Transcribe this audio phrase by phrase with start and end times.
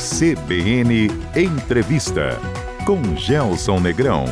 [0.00, 2.40] CBN Entrevista
[2.86, 4.24] com Gelson Negrão.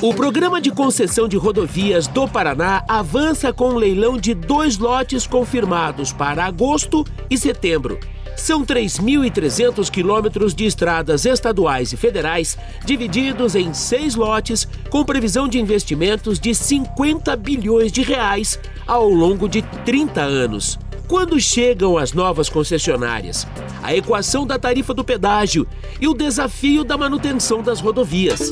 [0.00, 5.26] O programa de concessão de rodovias do Paraná avança com um leilão de dois lotes
[5.26, 8.00] confirmados para agosto e setembro.
[8.34, 12.56] São 3.300 quilômetros de estradas estaduais e federais,
[12.86, 19.46] divididos em seis lotes, com previsão de investimentos de 50 bilhões de reais ao longo
[19.50, 20.78] de 30 anos.
[21.06, 23.46] Quando chegam as novas concessionárias?
[23.82, 25.66] A equação da tarifa do pedágio
[26.00, 28.50] e o desafio da manutenção das rodovias.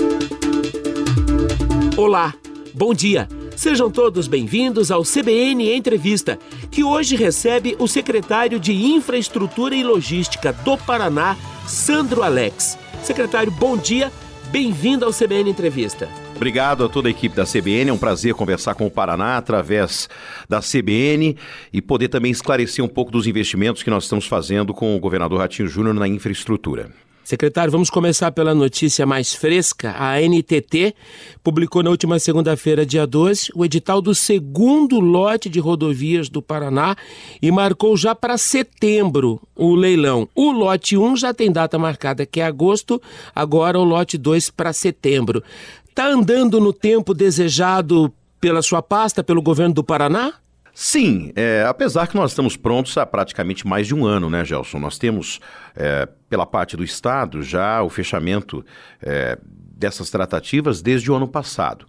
[1.96, 2.34] Olá,
[2.74, 3.26] bom dia.
[3.56, 6.38] Sejam todos bem-vindos ao CBN Entrevista,
[6.70, 12.78] que hoje recebe o secretário de Infraestrutura e Logística do Paraná, Sandro Alex.
[13.02, 14.12] Secretário, bom dia.
[14.52, 16.10] Bem-vindo ao CBN Entrevista.
[16.36, 17.88] Obrigado a toda a equipe da CBN.
[17.88, 20.10] É um prazer conversar com o Paraná através
[20.46, 21.38] da CBN
[21.72, 25.38] e poder também esclarecer um pouco dos investimentos que nós estamos fazendo com o governador
[25.38, 26.90] Ratinho Júnior na infraestrutura.
[27.24, 29.94] Secretário, vamos começar pela notícia mais fresca.
[29.96, 30.94] A NTT
[31.42, 36.96] publicou na última segunda-feira, dia 12, o edital do segundo lote de rodovias do Paraná
[37.40, 40.28] e marcou já para setembro o leilão.
[40.34, 43.00] O lote 1 já tem data marcada, que é agosto,
[43.32, 45.44] agora o lote 2 para setembro.
[45.88, 50.41] Está andando no tempo desejado pela sua pasta, pelo governo do Paraná?
[50.74, 54.78] Sim, é, apesar que nós estamos prontos há praticamente mais de um ano, né, Gelson?
[54.78, 55.38] Nós temos,
[55.76, 58.64] é, pela parte do Estado, já o fechamento
[59.02, 61.86] é, dessas tratativas desde o ano passado.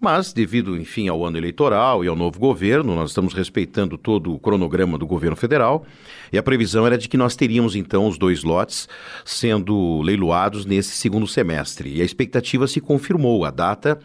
[0.00, 4.38] Mas, devido, enfim, ao ano eleitoral e ao novo governo, nós estamos respeitando todo o
[4.38, 5.84] cronograma do governo federal
[6.32, 8.88] e a previsão era de que nós teríamos, então, os dois lotes
[9.26, 11.96] sendo leiloados nesse segundo semestre.
[11.96, 13.44] E a expectativa se confirmou.
[13.44, 14.00] A data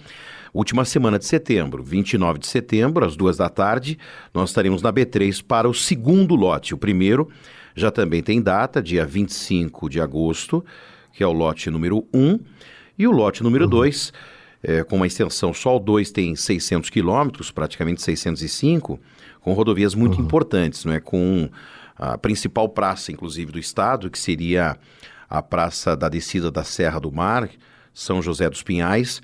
[0.55, 3.99] Última semana de setembro, 29 de setembro, às duas da tarde,
[4.33, 6.73] nós estaremos na B3 para o segundo lote.
[6.73, 7.29] O primeiro
[7.75, 10.63] já também tem data, dia 25 de agosto,
[11.11, 12.39] que é o lote número 1,
[12.97, 14.13] e o lote número 2, uhum.
[14.63, 18.97] é, com uma extensão só o 2 tem 600 quilômetros, praticamente 605,
[19.41, 20.23] com rodovias muito uhum.
[20.23, 21.01] importantes, não é?
[21.01, 21.49] com
[21.97, 24.77] a principal praça, inclusive, do estado, que seria
[25.29, 27.49] a Praça da Descida da Serra do Mar,
[27.93, 29.21] São José dos Pinhais,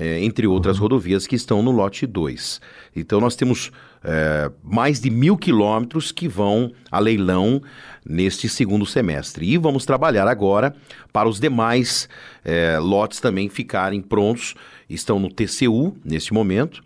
[0.00, 0.84] é, entre outras uhum.
[0.84, 2.58] rodovias que estão no lote 2.
[2.96, 3.70] Então nós temos
[4.02, 7.60] é, mais de mil quilômetros que vão a leilão
[8.02, 9.46] neste segundo semestre.
[9.46, 10.74] E vamos trabalhar agora
[11.12, 12.08] para os demais
[12.42, 14.54] é, lotes também ficarem prontos.
[14.88, 16.82] Estão no TCU neste momento.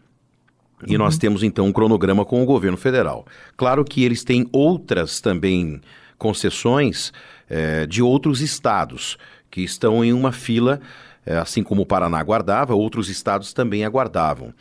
[0.84, 1.20] E nós uhum.
[1.20, 3.24] temos então um cronograma com o governo federal.
[3.56, 5.80] Claro que eles têm outras também
[6.18, 7.12] concessões
[7.48, 9.16] é, de outros estados
[9.52, 10.80] que estão em uma fila
[11.26, 14.52] assim como o Paraná aguardava, outros estados também aguardavam.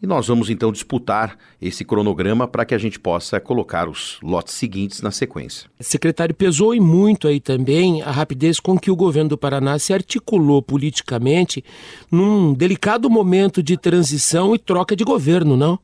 [0.00, 4.54] E nós vamos então disputar esse cronograma para que a gente possa colocar os lotes
[4.54, 5.68] seguintes na sequência.
[5.80, 9.92] Secretário, pesou e muito aí também a rapidez com que o governo do Paraná se
[9.92, 11.64] articulou politicamente
[12.12, 15.76] num delicado momento de transição e troca de governo, não?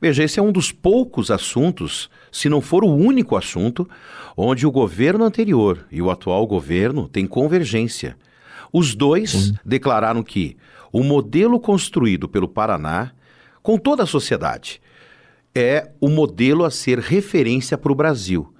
[0.00, 3.86] Veja, esse é um dos poucos assuntos, se não for o único assunto,
[4.34, 8.16] onde o governo anterior e o atual governo têm convergência.
[8.72, 10.56] Os dois declararam que
[10.92, 13.12] o modelo construído pelo Paraná,
[13.62, 14.80] com toda a sociedade,
[15.54, 18.52] é o modelo a ser referência para o Brasil.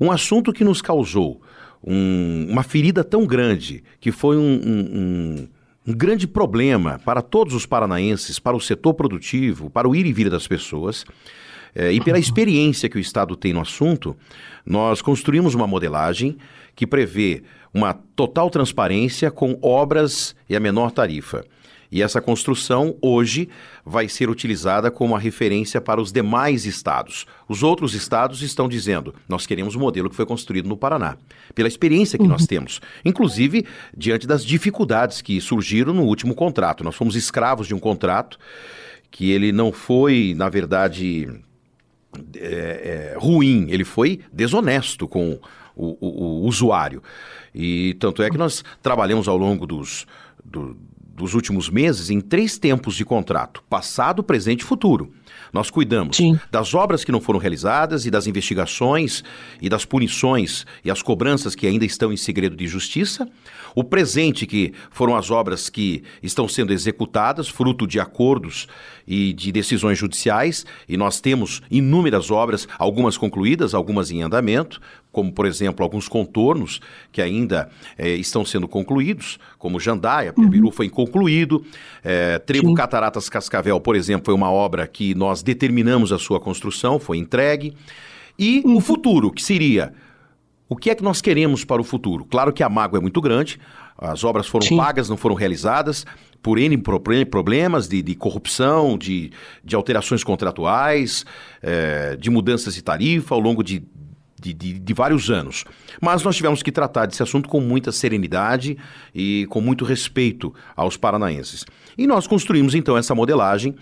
[0.00, 1.40] Um assunto que nos causou
[1.82, 5.48] um, uma ferida tão grande, que foi um, um,
[5.86, 10.12] um, grande problema para todos os paranaenses, para o setor produtivo, para o ir e
[10.12, 11.04] vir das pessoas.
[11.74, 14.16] É, e pela experiência que o Estado tem no assunto,
[14.64, 16.36] nós construímos uma modelagem
[16.74, 17.42] que prevê
[17.74, 21.44] uma total transparência com obras e a menor tarifa.
[21.90, 23.48] E essa construção hoje
[23.84, 27.24] vai ser utilizada como a referência para os demais estados.
[27.48, 31.16] Os outros estados estão dizendo: nós queremos o modelo que foi construído no Paraná,
[31.54, 32.30] pela experiência que uhum.
[32.30, 33.64] nós temos, inclusive
[33.96, 36.82] diante das dificuldades que surgiram no último contrato.
[36.82, 38.38] Nós fomos escravos de um contrato
[39.08, 41.28] que ele não foi, na verdade,
[42.36, 45.38] é, é, ruim, ele foi desonesto com
[45.74, 47.02] o, o, o, usuário.
[47.54, 50.06] E tanto é que nós trabalhamos ao longo dos,
[50.44, 50.76] do,
[51.14, 55.12] dos últimos meses em três tempos de contrato: passado, presente e futuro.
[55.52, 56.38] Nós cuidamos Sim.
[56.50, 59.22] das obras que não foram realizadas e das investigações
[59.62, 63.28] e das punições e as cobranças que ainda estão em segredo de justiça.
[63.74, 68.68] O presente, que foram as obras que estão sendo executadas, fruto de acordos
[69.06, 74.80] e de decisões judiciais, e nós temos inúmeras obras, algumas concluídas, algumas em andamento,
[75.10, 76.80] como, por exemplo, alguns contornos
[77.12, 80.72] que ainda é, estão sendo concluídos, como Jandaia, uhum.
[80.72, 81.64] foi concluído,
[82.02, 82.74] é, Trevo Sim.
[82.74, 87.74] Cataratas Cascavel, por exemplo, foi uma obra que nós determinamos a sua construção, foi entregue,
[88.36, 88.76] e uhum.
[88.76, 89.94] o futuro, que seria
[90.68, 92.24] o que é que nós queremos para o futuro?
[92.24, 93.58] Claro que a mágoa é muito grande,
[93.98, 94.76] as obras foram Sim.
[94.76, 96.04] pagas, não foram realizadas
[96.42, 96.76] por N
[97.30, 99.32] problemas de, de corrupção, de,
[99.64, 101.24] de, alterações contratuais,
[101.62, 103.82] é, de mudanças de tarifa ao longo de,
[104.52, 105.64] de, vários anos.
[106.02, 108.76] Mas nós tivemos que tratar desse assunto com muita serenidade
[109.14, 111.64] e com muito respeito aos paranaenses.
[111.96, 113.74] E nós construímos então essa modelagem.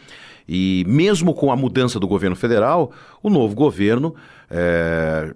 [0.48, 2.92] E mesmo com a mudança do governo federal,
[3.22, 4.14] o novo governo
[4.50, 5.34] é,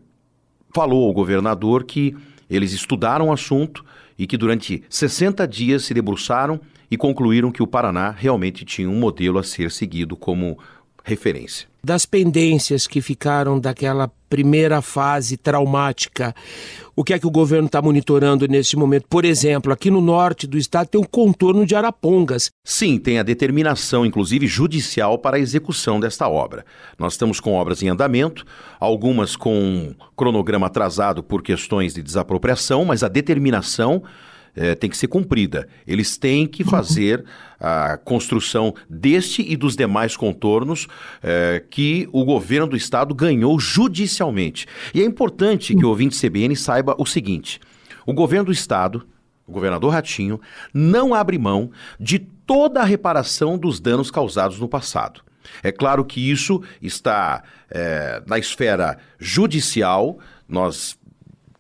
[0.75, 2.17] falou ao governador que
[2.49, 3.85] eles estudaram o assunto
[4.19, 6.61] e que durante 60 dias se debruçaram
[6.91, 10.59] e concluíram que o Paraná realmente tinha um modelo a ser seguido como
[11.07, 11.69] referência.
[11.83, 16.35] Das pendências que ficaram daquela primeira fase traumática,
[16.97, 19.07] o que é que o governo está monitorando nesse momento?
[19.09, 22.51] Por exemplo, aqui no norte do estado tem um contorno de Arapongas.
[22.65, 26.67] Sim, tem a determinação, inclusive judicial, para a execução desta obra.
[26.99, 28.45] Nós estamos com obras em andamento,
[28.81, 34.03] algumas com cronograma atrasado por questões de desapropriação, mas a determinação
[34.57, 35.69] é, tem que ser cumprida.
[35.87, 37.25] Eles têm que fazer
[37.61, 40.89] a construção deste e dos demais contornos
[41.23, 44.67] é, que o governo do estado ganhou judicialmente.
[44.95, 47.61] E é importante que o ouvinte CBN saiba o seguinte:
[48.07, 49.07] o governo do estado,
[49.47, 50.41] o governador Ratinho,
[50.73, 51.71] não abre mão
[52.01, 55.21] de toda a reparação dos danos causados no passado.
[55.63, 60.19] É claro que isso está é, na esfera judicial,
[60.49, 60.99] nós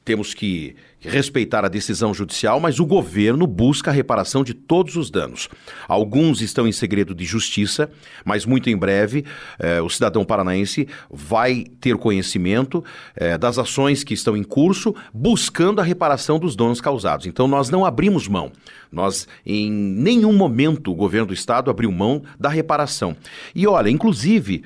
[0.04, 5.10] temos que respeitar a decisão judicial, mas o governo busca a reparação de todos os
[5.10, 5.48] danos.
[5.88, 7.90] Alguns estão em segredo de justiça,
[8.24, 9.24] mas muito em breve
[9.58, 15.80] eh, o cidadão paranaense vai ter conhecimento eh, das ações que estão em curso, buscando
[15.80, 17.26] a reparação dos danos causados.
[17.26, 18.50] Então nós não abrimos mão.
[18.90, 23.16] Nós, em nenhum momento, o governo do estado abriu mão da reparação.
[23.54, 24.62] E olha, inclusive,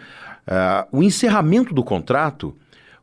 [0.46, 2.54] uh, o encerramento do contrato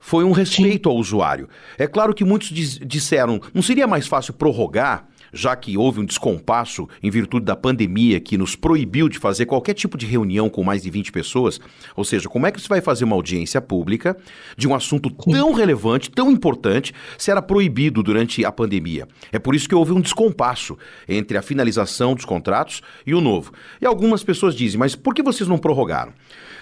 [0.07, 0.95] foi um respeito Sim.
[0.95, 1.50] ao usuário.
[1.77, 6.06] É claro que muitos diz, disseram, não seria mais fácil prorrogar, já que houve um
[6.06, 10.63] descompasso em virtude da pandemia que nos proibiu de fazer qualquer tipo de reunião com
[10.63, 11.59] mais de 20 pessoas?
[11.94, 14.15] Ou seja, como é que você vai fazer uma audiência pública
[14.56, 19.09] de um assunto tão relevante, tão importante, se era proibido durante a pandemia?
[19.30, 23.51] É por isso que houve um descompasso entre a finalização dos contratos e o novo.
[23.81, 26.13] E algumas pessoas dizem, mas por que vocês não prorrogaram?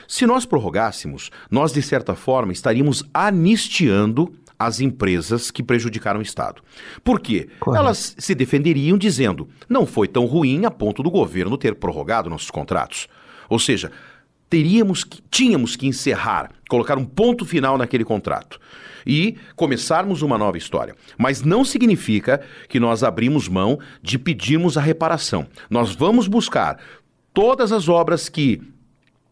[0.08, 6.62] Se nós prorrogássemos, nós, de certa forma, estaríamos anistiando as empresas que prejudicaram o Estado.
[7.04, 7.50] Por quê?
[7.60, 7.84] Correto.
[7.84, 12.50] Elas se defenderiam dizendo: não foi tão ruim a ponto do governo ter prorrogado nossos
[12.50, 13.08] contratos.
[13.50, 13.92] Ou seja,
[14.50, 18.60] teríamos que, tínhamos que encerrar, colocar um ponto final naquele contrato
[19.06, 20.96] e começarmos uma nova história.
[21.18, 25.46] Mas não significa que nós abrimos mão de pedirmos a reparação.
[25.70, 26.80] Nós vamos buscar
[27.34, 28.62] todas as obras que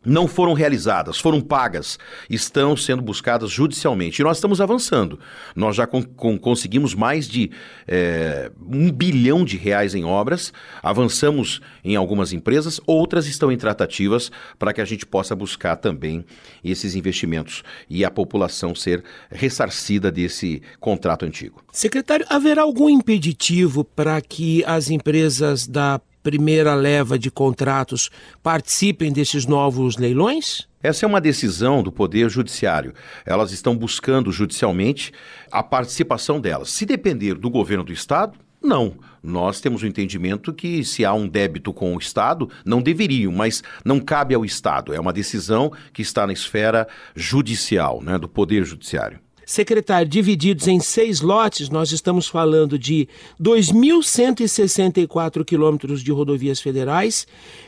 [0.05, 1.97] não foram realizadas, foram pagas,
[2.29, 4.21] estão sendo buscadas judicialmente.
[4.21, 5.19] E nós estamos avançando.
[5.55, 7.51] Nós já conseguimos mais de
[7.87, 10.51] é, um bilhão de reais em obras,
[10.81, 16.25] avançamos em algumas empresas, outras estão em tratativas para que a gente possa buscar também
[16.63, 21.61] esses investimentos e a população ser ressarcida desse contrato antigo.
[21.71, 28.09] Secretário, haverá algum impeditivo para que as empresas da primeira leva de contratos
[28.41, 30.67] participem desses novos leilões?
[30.81, 32.93] Essa é uma decisão do Poder Judiciário.
[33.25, 35.11] Elas estão buscando judicialmente
[35.51, 36.69] a participação delas.
[36.69, 38.95] Se depender do governo do Estado, não.
[39.21, 43.61] Nós temos o entendimento que se há um débito com o Estado, não deveriam, mas
[43.83, 44.93] não cabe ao Estado.
[44.93, 49.19] É uma decisão que está na esfera judicial, né, do Poder Judiciário.
[49.45, 53.09] Secretário, divididos em seis lotes, nós estamos falando de
[53.41, 57.27] 2.164 quilômetros de rodovias federais,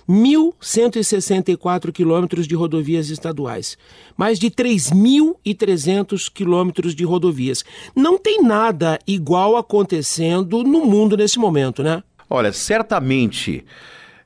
[0.10, 3.77] 1.164 quilômetros de rodovias estaduais,
[4.15, 7.65] mais de 3.300 quilômetros de rodovias.
[7.96, 12.01] Não tem nada igual acontecendo no mundo nesse momento, né?
[12.29, 13.65] Olha, certamente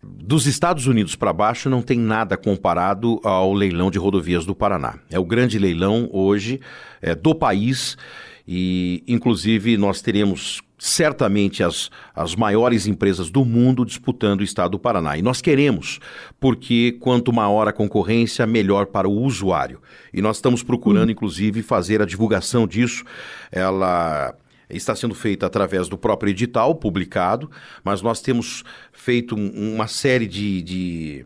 [0.01, 4.99] dos Estados Unidos para baixo não tem nada comparado ao leilão de rodovias do Paraná.
[5.09, 6.61] É o grande leilão hoje
[7.01, 7.97] é, do país
[8.47, 14.79] e, inclusive, nós teremos certamente as, as maiores empresas do mundo disputando o estado do
[14.79, 15.17] Paraná.
[15.17, 15.99] E nós queremos,
[16.39, 19.81] porque quanto maior a concorrência, melhor para o usuário.
[20.13, 23.03] E nós estamos procurando, inclusive, fazer a divulgação disso.
[23.51, 24.33] Ela
[24.77, 27.49] está sendo feita através do próprio edital publicado,
[27.83, 31.25] mas nós temos feito uma série de, de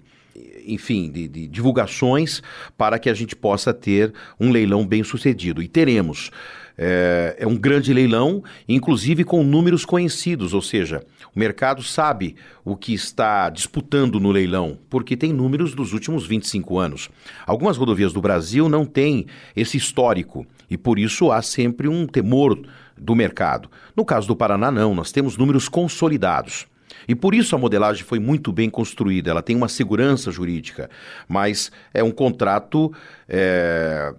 [0.66, 2.42] enfim, de, de, divulgações
[2.78, 5.62] para que a gente possa ter um leilão bem sucedido.
[5.62, 6.32] E teremos.
[6.76, 11.04] É, é, um grande leilão, inclusive com números conhecidos, ou seja,
[11.36, 12.36] o mercado sabe
[12.66, 17.12] o que está disputando no leilão, porque tem números dos últimos 25 anos.
[17.46, 22.60] Algumas rodovias do Brasil não têm esse histórico E por isso há sempre um temor
[22.98, 23.70] do mercado.
[23.96, 26.66] No caso do Paraná, não, nós temos números consolidados.
[27.08, 30.90] E por isso a modelagem foi muito bem construída, ela tem uma segurança jurídica,
[31.28, 32.94] mas é um contrato
[33.28, 34.14] é,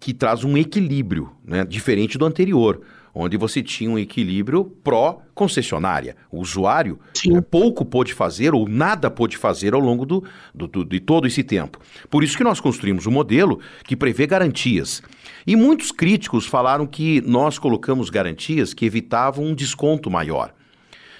[0.00, 2.80] que traz um equilíbrio, né, diferente do anterior
[3.18, 6.14] onde você tinha um equilíbrio pró-concessionária.
[6.30, 7.40] O usuário Sim.
[7.40, 10.22] pouco pôde fazer ou nada pôde fazer ao longo do,
[10.54, 11.80] do, do, de todo esse tempo.
[12.10, 15.02] Por isso que nós construímos um modelo que prevê garantias.
[15.46, 20.52] E muitos críticos falaram que nós colocamos garantias que evitavam um desconto maior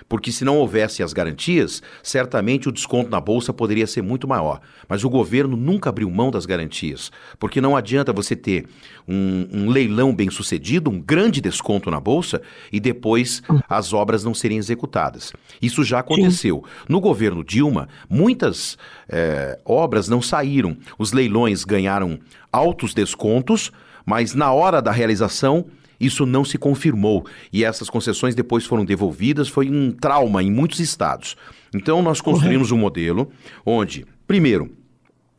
[0.09, 4.61] porque se não houvesse as garantias, certamente o desconto na bolsa poderia ser muito maior.
[4.89, 8.67] Mas o governo nunca abriu mão das garantias, porque não adianta você ter
[9.07, 12.41] um, um leilão bem sucedido, um grande desconto na bolsa
[12.73, 15.33] e depois as obras não serem executadas.
[15.61, 16.65] Isso já aconteceu.
[16.89, 18.79] No governo Dilma, muitas
[19.09, 20.77] é, obras não saíram.
[20.99, 22.19] Os leilões ganharam
[22.53, 23.73] altos descontos,
[24.07, 25.67] mas na hora da realização
[25.99, 30.79] isso não se confirmou e essas concessões depois foram devolvidas, foi um trauma em muitos
[30.79, 31.37] estados.
[31.75, 33.31] Então nós construímos um modelo
[33.65, 34.71] onde, primeiro,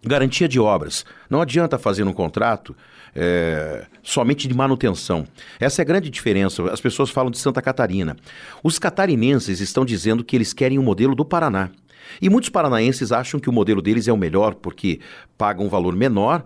[0.04, 1.06] garantia de obras.
[1.30, 2.76] Não adianta fazer um contrato
[3.16, 5.28] é, somente de manutenção.
[5.60, 6.64] Essa é a grande diferença.
[6.72, 8.16] As pessoas falam de Santa Catarina.
[8.64, 11.70] Os catarinenses estão dizendo que eles querem o um modelo do Paraná.
[12.22, 15.00] E muitos paranaenses acham que o modelo deles é o melhor porque
[15.38, 16.44] pagam um valor menor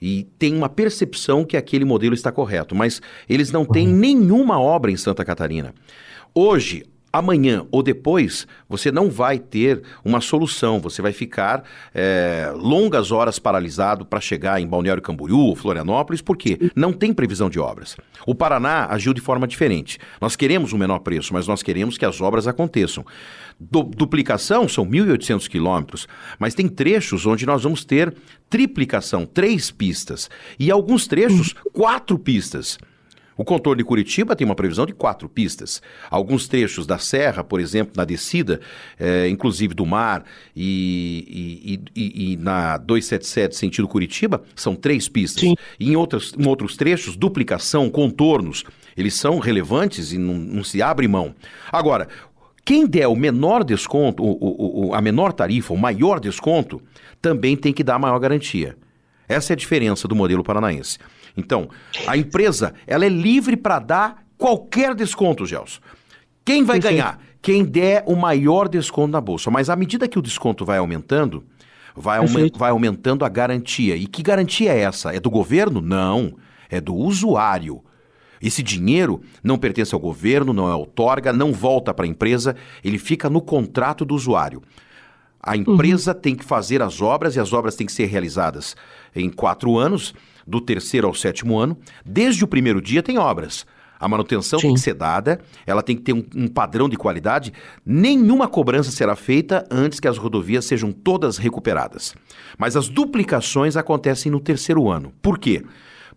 [0.00, 4.90] e tem uma percepção que aquele modelo está correto, mas eles não têm nenhuma obra
[4.90, 5.74] em Santa Catarina.
[6.34, 6.84] Hoje,
[7.14, 10.80] amanhã ou depois, você não vai ter uma solução.
[10.80, 11.62] Você vai ficar
[11.94, 17.48] é, longas horas paralisado para chegar em Balneário Camboriú ou Florianópolis, porque não tem previsão
[17.48, 17.96] de obras.
[18.26, 19.96] O Paraná agiu de forma diferente.
[20.20, 23.06] Nós queremos um menor preço, mas nós queremos que as obras aconteçam.
[23.60, 28.12] Du duplicação são 1.800 quilômetros, mas tem trechos onde nós vamos ter
[28.50, 30.28] triplicação, três pistas,
[30.58, 32.76] e alguns trechos, quatro pistas.
[33.36, 35.82] O contorno de Curitiba tem uma previsão de quatro pistas.
[36.08, 38.60] Alguns trechos da serra, por exemplo, na descida,
[38.98, 40.24] é, inclusive do mar,
[40.54, 45.40] e, e, e, e, na 277 sentido Curitiba, são três pistas.
[45.40, 45.54] Sim.
[45.78, 48.64] E em, outros, em outros trechos, duplicação, contornos,
[48.96, 51.34] eles são relevantes e não, não se abre mão.
[51.72, 52.08] Agora,
[52.64, 56.80] quem der o menor desconto, o, o, o, a menor tarifa, o maior desconto,
[57.20, 58.76] também tem que dar a maior garantia.
[59.28, 60.98] Essa é a diferença do modelo paranaense.
[61.36, 61.68] Então,
[62.06, 65.80] a empresa, ela é livre para dar qualquer desconto, Gelson.
[66.44, 67.02] Quem vai Perfeito.
[67.02, 67.20] ganhar?
[67.40, 69.50] Quem der o maior desconto na bolsa.
[69.50, 71.44] Mas à medida que o desconto vai aumentando,
[71.94, 73.96] vai, aument vai aumentando a garantia.
[73.96, 75.14] E que garantia é essa?
[75.14, 75.80] É do governo?
[75.80, 76.36] Não.
[76.70, 77.82] É do usuário.
[78.40, 82.98] Esse dinheiro não pertence ao governo, não é outorga, não volta para a empresa, ele
[82.98, 84.62] fica no contrato do usuário.
[85.42, 86.20] A empresa uhum.
[86.20, 88.76] tem que fazer as obras e as obras têm que ser realizadas
[89.14, 90.14] em quatro anos
[90.46, 91.76] do terceiro ao sétimo ano.
[92.04, 93.66] Desde o primeiro dia tem obras.
[93.98, 94.66] A manutenção Sim.
[94.66, 97.52] tem que ser dada, ela tem que ter um, um, padrão de qualidade.
[97.86, 102.14] Nenhuma cobrança será feita antes que as rodovias sejam todas recuperadas.
[102.58, 105.12] Mas as duplicações acontecem no terceiro ano.
[105.22, 105.64] Por quê?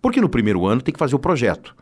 [0.01, 1.75] Porque no primeiro ano tem que fazer o projeto,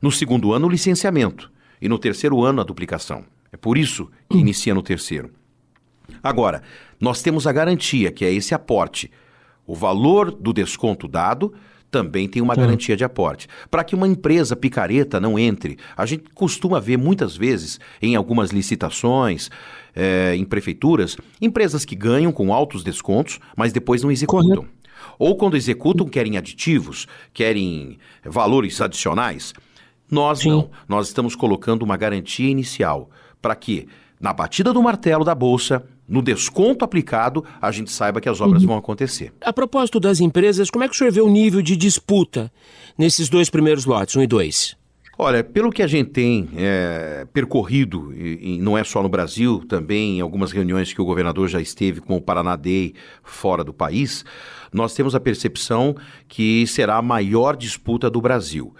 [0.00, 3.24] no segundo ano o licenciamento e no terceiro ano a duplicação.
[3.52, 4.40] É por isso que hum.
[4.40, 5.30] inicia no terceiro.
[6.22, 6.62] Agora,
[7.00, 9.10] nós temos a garantia, que é esse aporte.
[9.66, 11.52] O valor do desconto dado
[11.90, 13.48] também tem uma garantia de aporte.
[13.70, 18.50] Para que uma empresa picareta não entre, a gente costuma ver muitas vezes em algumas
[18.50, 19.50] licitações,
[19.94, 24.56] é, em prefeituras, empresas que ganham com altos descontos, mas depois não executam.
[24.56, 24.80] Correto.
[25.18, 29.52] Ou quando executam, querem aditivos, querem valores adicionais.
[30.10, 30.50] Nós Sim.
[30.50, 30.70] não.
[30.88, 33.86] Nós estamos colocando uma garantia inicial para que,
[34.20, 38.62] na batida do martelo da bolsa, no desconto aplicado, a gente saiba que as obras
[38.62, 38.68] uhum.
[38.68, 39.32] vão acontecer.
[39.40, 42.52] A propósito das empresas, como é que o senhor vê o nível de disputa
[42.98, 44.76] nesses dois primeiros lotes, um e dois?
[45.16, 49.62] Olha, pelo que a gente tem é, percorrido, e, e, não é só no Brasil,
[49.68, 53.72] também em algumas reuniões que o governador já esteve com o Paraná Day fora do
[53.72, 54.24] país,
[54.72, 55.94] nós temos a percepção
[56.26, 58.74] que será a maior disputa do Brasil.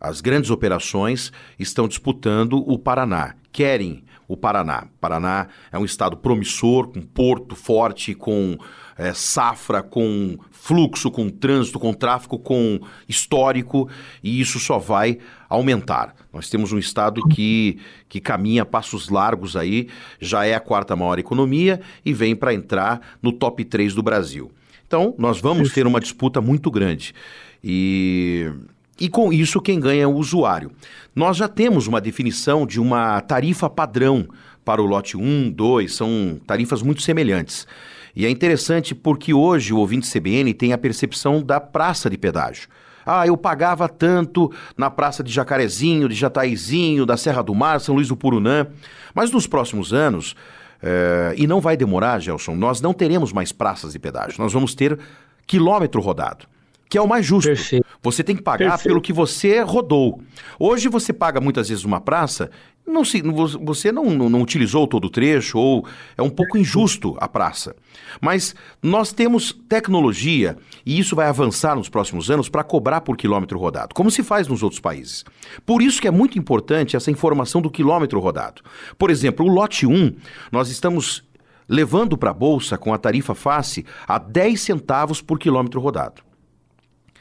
[0.00, 3.34] As grandes operações estão disputando o Paraná.
[3.50, 4.86] Querem o Paraná.
[5.00, 8.56] Paraná é um estado promissor, com porto forte, com
[8.96, 13.88] é, safra, com fluxo, com trânsito, com tráfego, com histórico,
[14.22, 16.14] e isso só vai aumentar.
[16.32, 17.78] Nós temos um estado que,
[18.08, 19.88] que caminha passos largos aí,
[20.20, 24.50] já é a quarta maior economia e vem para entrar no top 3 do Brasil.
[24.86, 27.14] Então, nós vamos ter uma disputa muito grande.
[27.62, 28.50] E
[28.98, 30.70] e com isso, quem ganha é o usuário.
[31.14, 34.28] Nós já temos uma definição de uma tarifa padrão
[34.64, 37.66] para o lote 1, 2, são tarifas muito semelhantes.
[38.14, 42.68] E é interessante porque hoje o ouvinte CBN tem a percepção da praça de pedágio.
[43.04, 47.96] Ah, eu pagava tanto na Praça de Jacarezinho, de Jataizinho, da Serra do Mar, São
[47.96, 48.66] Luís do Purunã.
[49.12, 50.34] Mas nos próximos anos,
[50.82, 54.40] é, e não vai demorar, Gelson, nós não teremos mais praças de pedágio.
[54.40, 54.98] Nós vamos ter
[55.46, 56.46] quilômetro rodado
[56.88, 57.48] que é o mais justo.
[57.48, 57.86] Perfeito.
[58.02, 58.88] Você tem que pagar Perfeito.
[58.88, 60.20] pelo que você rodou.
[60.58, 62.50] Hoje você paga muitas vezes uma praça,
[62.86, 63.22] não se,
[63.62, 65.86] você não, não, não, utilizou todo o trecho, ou
[66.16, 67.74] é um pouco injusto a praça.
[68.20, 73.58] Mas nós temos tecnologia, e isso vai avançar nos próximos anos, para cobrar por quilômetro
[73.58, 75.24] rodado, como se faz nos outros países.
[75.64, 78.62] Por isso que é muito importante essa informação do quilômetro rodado.
[78.98, 80.14] Por exemplo, o lote 1,
[80.52, 81.24] nós estamos
[81.66, 86.22] levando para a Bolsa com a tarifa face a 10 centavos por quilômetro rodado.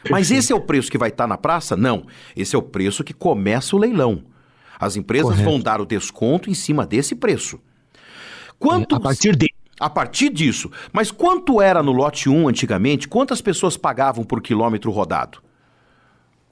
[0.09, 1.75] Mas esse é o preço que vai estar tá na praça?
[1.75, 2.05] Não.
[2.35, 4.23] Esse é o preço que começa o leilão.
[4.79, 5.49] As empresas Correto.
[5.49, 7.59] vão dar o desconto em cima desse preço.
[8.59, 8.95] Quanto...
[8.95, 9.47] A partir de...
[9.79, 10.71] A partir disso.
[10.91, 13.07] Mas quanto era no lote 1 antigamente?
[13.07, 15.41] Quantas pessoas pagavam por quilômetro rodado?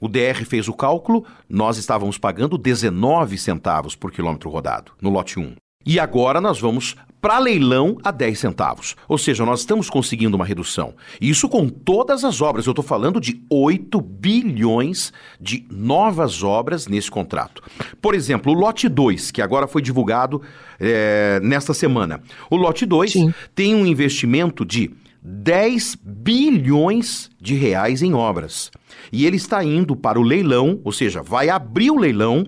[0.00, 5.38] O DR fez o cálculo, nós estávamos pagando 19 centavos por quilômetro rodado no lote
[5.38, 5.54] 1.
[5.84, 8.96] E agora nós vamos para leilão a 10 centavos.
[9.08, 10.92] Ou seja, nós estamos conseguindo uma redução.
[11.20, 12.66] Isso com todas as obras.
[12.66, 17.62] Eu estou falando de 8 bilhões de novas obras nesse contrato.
[18.00, 20.42] Por exemplo, o lote 2, que agora foi divulgado
[20.80, 22.20] é, nesta semana.
[22.50, 23.14] O lote 2
[23.54, 24.90] tem um investimento de
[25.22, 28.68] 10 bilhões de reais em obras.
[29.12, 32.44] E ele está indo para o leilão, ou seja, vai abrir o leilão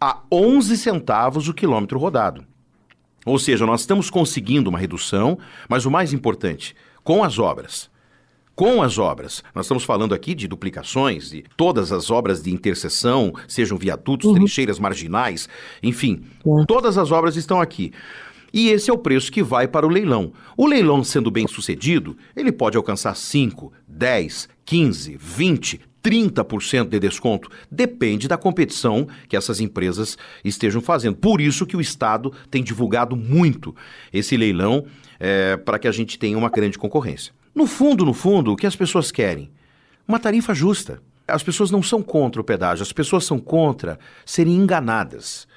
[0.00, 2.42] a 11 centavos o quilômetro rodado.
[3.24, 5.38] Ou seja, nós estamos conseguindo uma redução,
[5.68, 7.90] mas o mais importante, com as obras.
[8.54, 13.32] Com as obras, nós estamos falando aqui de duplicações, de todas as obras de interseção,
[13.48, 14.34] sejam viadutos, uhum.
[14.34, 15.48] trincheiras marginais,
[15.82, 16.64] enfim, uhum.
[16.64, 17.92] todas as obras estão aqui.
[18.52, 20.32] E esse é o preço que vai para o leilão.
[20.56, 27.48] O leilão sendo bem sucedido, ele pode alcançar 5, 10, 15, 20, 30% de desconto.
[27.70, 31.16] Depende da competição que essas empresas estejam fazendo.
[31.16, 33.74] Por isso que o Estado tem divulgado muito
[34.12, 34.84] esse leilão
[35.18, 37.32] é, para que a gente tenha uma grande concorrência.
[37.54, 39.50] No fundo, no fundo, o que as pessoas querem?
[40.06, 41.00] Uma tarifa justa.
[41.26, 45.48] As pessoas não são contra o pedágio, as pessoas são contra serem enganadas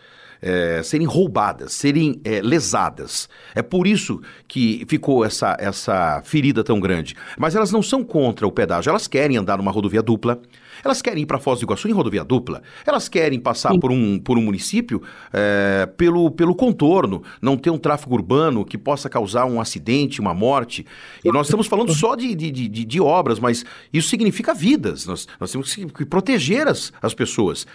[0.42, 3.30] é, serem roubadas, serem é, lesadas.
[3.56, 7.16] É por isso que ficou essa, essa ferida tão grande.
[7.38, 10.42] Mas elas não são contra o pedágio, elas querem andar numa rodovia dupla,
[10.84, 14.20] elas querem ir para Foz do Iguaçu em rodovia dupla, elas querem passar por um,
[14.20, 15.02] por um município
[15.34, 20.34] é, pelo, pelo contorno, não ter um tráfego urbano que possa causar um acidente, uma
[20.34, 20.86] morte.
[21.24, 25.06] E nós estamos falando só de, de, de, de obras, mas isso significa vidas.
[25.06, 27.66] Nós, nós temos que proteger as, as pessoas.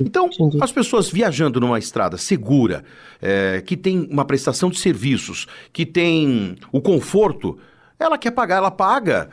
[0.00, 0.28] Então,
[0.60, 2.84] as pessoas viajando numa estrada segura,
[3.20, 7.58] é, que tem uma prestação de serviços, que tem o conforto,
[7.98, 9.30] ela quer pagar, ela paga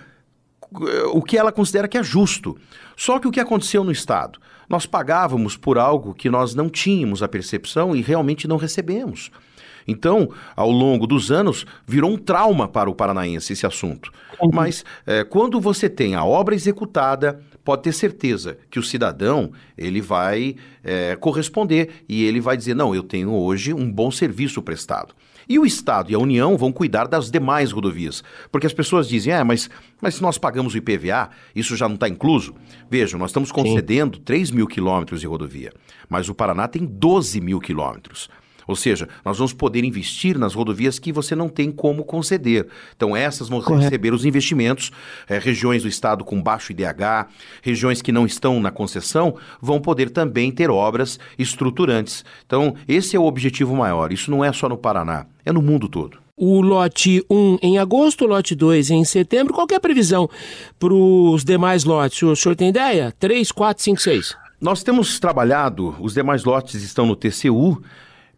[0.73, 2.57] é, o que ela considera que é justo.
[2.95, 4.39] Só que o que aconteceu no Estado?
[4.69, 9.31] Nós pagávamos por algo que nós não tínhamos a percepção e realmente não recebemos.
[9.87, 14.11] Então, ao longo dos anos, virou um trauma para o paranaense esse assunto.
[14.53, 19.99] Mas é, quando você tem a obra executada, pode ter certeza que o cidadão ele
[19.99, 25.13] vai é, corresponder e ele vai dizer não, eu tenho hoje um bom serviço prestado.
[25.49, 28.23] E o Estado e a União vão cuidar das demais rodovias.
[28.49, 29.69] Porque as pessoas dizem, é, mas,
[30.01, 32.55] mas se nós pagamos o IPVA, isso já não está incluso?
[32.89, 34.23] Vejam, nós estamos concedendo Sim.
[34.23, 35.73] 3 mil quilômetros de rodovia,
[36.07, 38.29] mas o Paraná tem 12 mil quilômetros.
[38.67, 42.67] Ou seja, nós vamos poder investir nas rodovias que você não tem como conceder.
[42.95, 43.83] Então, essas vão Correto.
[43.83, 44.91] receber os investimentos.
[45.27, 47.27] É, regiões do estado com baixo IDH,
[47.61, 52.25] regiões que não estão na concessão, vão poder também ter obras estruturantes.
[52.45, 54.11] Então, esse é o objetivo maior.
[54.11, 56.17] Isso não é só no Paraná, é no mundo todo.
[56.39, 59.53] O lote 1 em agosto, o lote 2 em setembro.
[59.53, 60.29] Qual é a previsão
[60.77, 62.21] para os demais lotes?
[62.21, 63.11] O senhor tem ideia?
[63.17, 64.37] 3, 4, 5, 6?
[64.61, 67.81] Nós temos trabalhado, os demais lotes estão no TCU,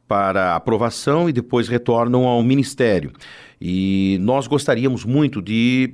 [0.09, 3.13] para aprovação e depois retornam ao Ministério.
[3.61, 5.93] E nós gostaríamos muito de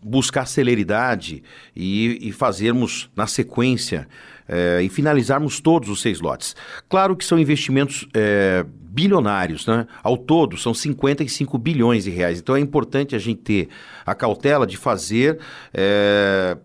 [0.00, 1.42] buscar celeridade
[1.74, 4.06] e, e fazermos na sequência
[4.48, 6.54] é, e finalizarmos todos os seis lotes.
[6.88, 9.88] Claro que são investimentos é, bilionários, né?
[10.04, 12.38] Ao todo são 55 bilhões de reais.
[12.38, 13.68] Então é importante a gente ter
[14.06, 15.40] a cautela de fazer
[15.74, 16.56] é,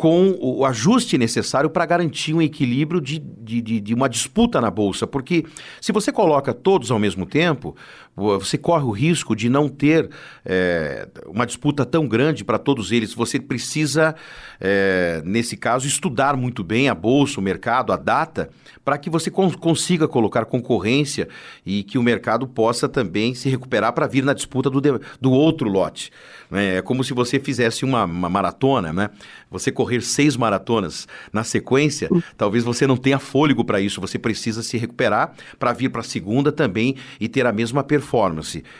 [0.00, 4.70] com o ajuste necessário para garantir um equilíbrio de, de, de, de, uma disputa na
[4.70, 5.06] Bolsa.
[5.06, 5.44] Porque
[5.78, 7.76] se você coloca todos ao mesmo tempo,
[8.20, 10.08] você corre o risco de não ter
[10.44, 13.12] é, uma disputa tão grande para todos eles.
[13.12, 14.14] Você precisa,
[14.58, 18.48] é, nesse caso, estudar muito bem a Bolsa, o mercado, a data,
[18.84, 21.28] para que você cons consiga colocar concorrência
[21.64, 24.80] e que o mercado possa também se recuperar para vir na disputa do,
[25.20, 26.10] do outro lote.
[26.50, 29.10] É como se você fizesse uma, uma maratona, né?
[29.50, 34.00] Você corre correr seis maratonas na sequência, talvez você não tenha fôlego para isso.
[34.00, 38.09] Você precisa se recuperar para vir para a segunda também e ter a mesma performance.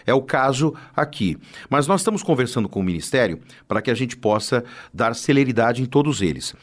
[0.06, 1.36] É o caso aqui.
[1.68, 5.86] Mas nós estamos conversando com o Ministério para que a gente possa dar celeridade em
[5.86, 6.54] todos eles.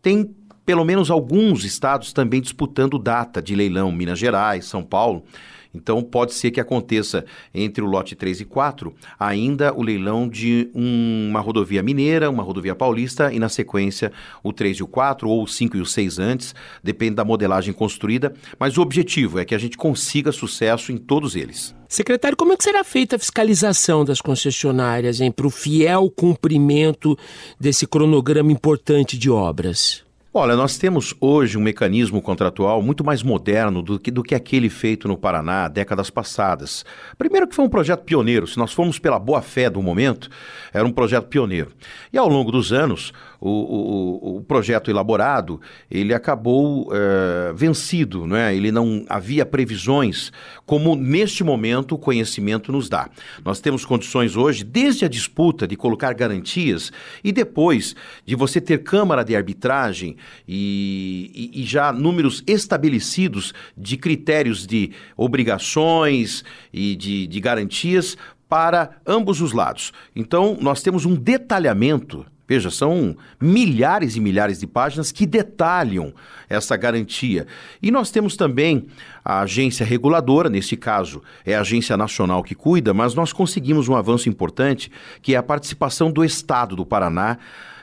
[0.00, 5.24] Tem pelo menos alguns estados também disputando data de leilão, Minas Gerais, São Paulo.
[5.74, 10.70] Então, pode ser que aconteça entre o lote 3 e 4 ainda o leilão de
[10.74, 15.42] uma rodovia mineira, uma rodovia paulista e, na sequência, o 3 e o 4, ou
[15.42, 18.32] o 5 e o 6 antes, depende da modelagem construída.
[18.58, 21.74] Mas o objetivo é que a gente consiga sucesso em todos eles.
[21.88, 27.18] Secretário, como é que será feita a fiscalização das concessionárias para o fiel cumprimento
[27.60, 30.02] desse cronograma importante de obras?
[30.34, 34.70] Olha, nós temos hoje um mecanismo contratual muito mais moderno do que, do que aquele
[34.70, 36.86] feito no Paraná décadas passadas.
[37.18, 40.30] Primeiro que foi um projeto pioneiro, se nós formos pela boa fé do momento,
[40.72, 41.72] era um projeto pioneiro.
[42.10, 43.12] E ao longo dos anos,
[43.44, 48.54] o, o, o projeto elaborado, ele acabou é, vencido, né?
[48.54, 50.30] ele não havia previsões
[50.64, 53.10] como neste momento o conhecimento nos dá.
[53.44, 56.92] Nós temos condições hoje, desde a disputa de colocar garantias
[57.24, 63.96] e depois de você ter câmara de arbitragem e, e, e já números estabelecidos de
[63.96, 68.16] critérios de obrigações e de, de garantias
[68.52, 69.94] para ambos os lados.
[70.14, 76.12] Então, nós temos um detalhamento Veja, são milhares e milhares de páginas que detalham
[76.50, 77.46] essa garantia.
[77.80, 78.88] E nós temos também
[79.24, 83.94] a agência reguladora, nesse caso é a Agência Nacional que cuida, mas nós conseguimos um
[83.94, 87.38] avanço importante, que é a participação do Estado do Paraná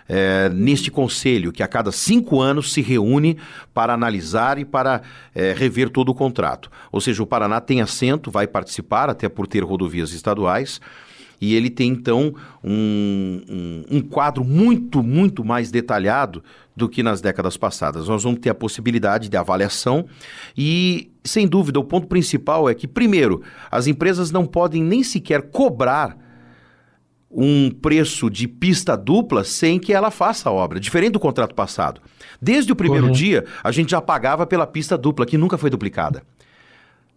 [0.09, 3.37] é, neste conselho, que a cada cinco anos se reúne
[3.73, 5.03] para analisar e para
[5.35, 6.71] é, rever todo o contrato.
[6.91, 10.81] Ou seja, o Paraná tem assento, vai participar, até por ter rodovias estaduais,
[11.39, 16.43] e ele tem então um, um, um, quadro muito, muito mais detalhado
[16.75, 18.07] do que nas décadas passadas.
[18.09, 20.05] Nós vamos ter a possibilidade de avaliação
[20.57, 23.41] e, sem dúvida, o ponto principal é que, primeiro,
[23.71, 26.17] as empresas não podem nem sequer cobrar
[27.31, 32.01] um preço de pista dupla sem que ela faça a obra, diferente do contrato passado.
[32.41, 33.11] Desde o primeiro uhum.
[33.11, 36.23] dia, a gente já pagava pela pista dupla, que nunca foi duplicada.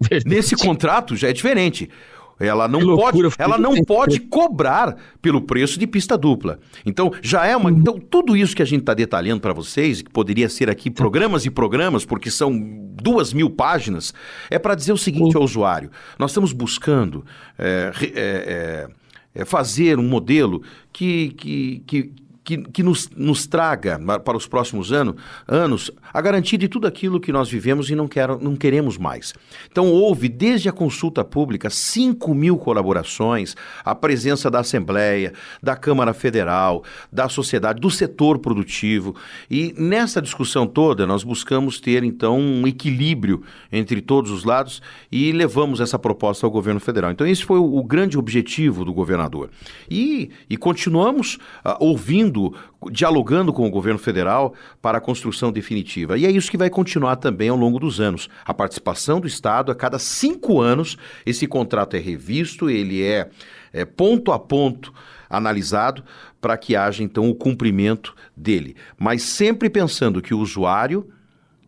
[0.00, 0.28] Verdade.
[0.34, 1.88] Nesse contrato já é diferente.
[2.40, 6.58] Ela não loucura, pode, ela não pode cobrar pelo preço de pista dupla.
[6.84, 7.70] Então, já é uma.
[7.70, 7.78] Uhum.
[7.78, 11.46] Então, tudo isso que a gente está detalhando para vocês, que poderia ser aqui programas
[11.46, 12.52] e programas, porque são
[13.00, 14.12] duas mil páginas,
[14.50, 17.24] é para dizer o seguinte ao usuário: nós estamos buscando.
[17.58, 18.88] É, é, é,
[19.44, 22.12] fazer um modelo que, que, que,
[22.44, 27.20] que, que nos, nos, traga para os próximos ano, anos a garantia de tudo aquilo
[27.20, 29.32] que nós vivemos e não, quero, não queremos mais.
[29.70, 36.12] Então, houve, desde a consulta pública, 5 mil colaborações, a presença da Assembleia, da Câmara
[36.12, 39.14] Federal, da sociedade, do setor produtivo.
[39.50, 45.30] E nessa discussão toda, nós buscamos ter, então, um equilíbrio entre todos os lados e
[45.32, 47.10] levamos essa proposta ao governo federal.
[47.10, 49.50] Então, esse foi o, o grande objetivo do governador.
[49.88, 52.31] E, e continuamos uh, ouvindo
[52.90, 56.16] dialogando com o governo federal para a construção definitiva.
[56.16, 58.28] E é isso que vai continuar também ao longo dos anos.
[58.44, 63.28] A participação do Estado, a cada cinco anos, esse contrato é revisto, ele é,
[63.72, 64.92] é ponto a ponto
[65.28, 66.04] analisado
[66.40, 68.76] para que haja então o cumprimento dele.
[68.98, 71.08] Mas sempre pensando que o usuário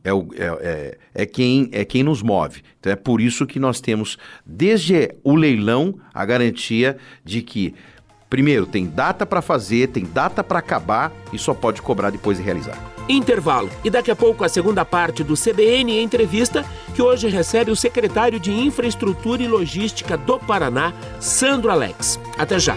[0.04, 0.18] é, é,
[0.60, 2.62] é, é, quem, é quem nos move.
[2.78, 7.74] Então é por isso que nós temos, desde o leilão, a garantia de que
[8.28, 12.42] Primeiro, tem data para fazer, tem data para acabar e só pode cobrar depois de
[12.42, 12.76] realizar.
[13.08, 13.70] Intervalo.
[13.84, 18.40] E daqui a pouco a segunda parte do CBN Entrevista, que hoje recebe o secretário
[18.40, 22.18] de Infraestrutura e Logística do Paraná, Sandro Alex.
[22.38, 22.76] Até já.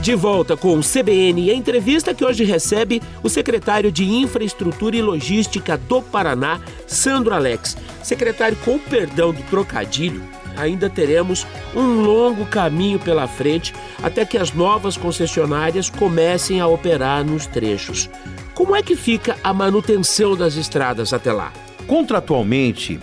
[0.00, 5.76] De volta com o CBN Entrevista, que hoje recebe o secretário de Infraestrutura e Logística
[5.76, 7.76] do Paraná, Sandro Alex.
[8.02, 10.22] Secretário, com o perdão do trocadilho,
[10.58, 17.24] ainda teremos um longo caminho pela frente até que as novas concessionárias comecem a operar
[17.24, 18.10] nos trechos.
[18.54, 21.52] Como é que fica a manutenção das estradas até lá?
[21.86, 22.98] Contratualmente,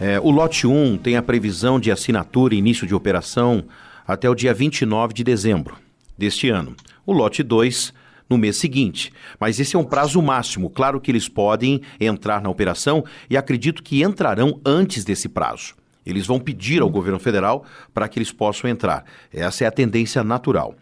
[0.00, 3.64] é, o lote 1 tem a previsão de assinatura e início de operação
[4.06, 5.76] até o dia 29 de dezembro
[6.16, 6.74] deste ano.
[7.06, 7.92] O lote 2
[8.28, 9.12] no mês seguinte.
[9.40, 10.68] Mas esse é um prazo máximo.
[10.68, 15.74] Claro que eles podem entrar na operação e acredito que entrarão antes desse prazo.
[16.08, 19.04] Eles vão pedir ao governo federal para que eles possam entrar.
[19.32, 20.74] Essa é a tendência natural.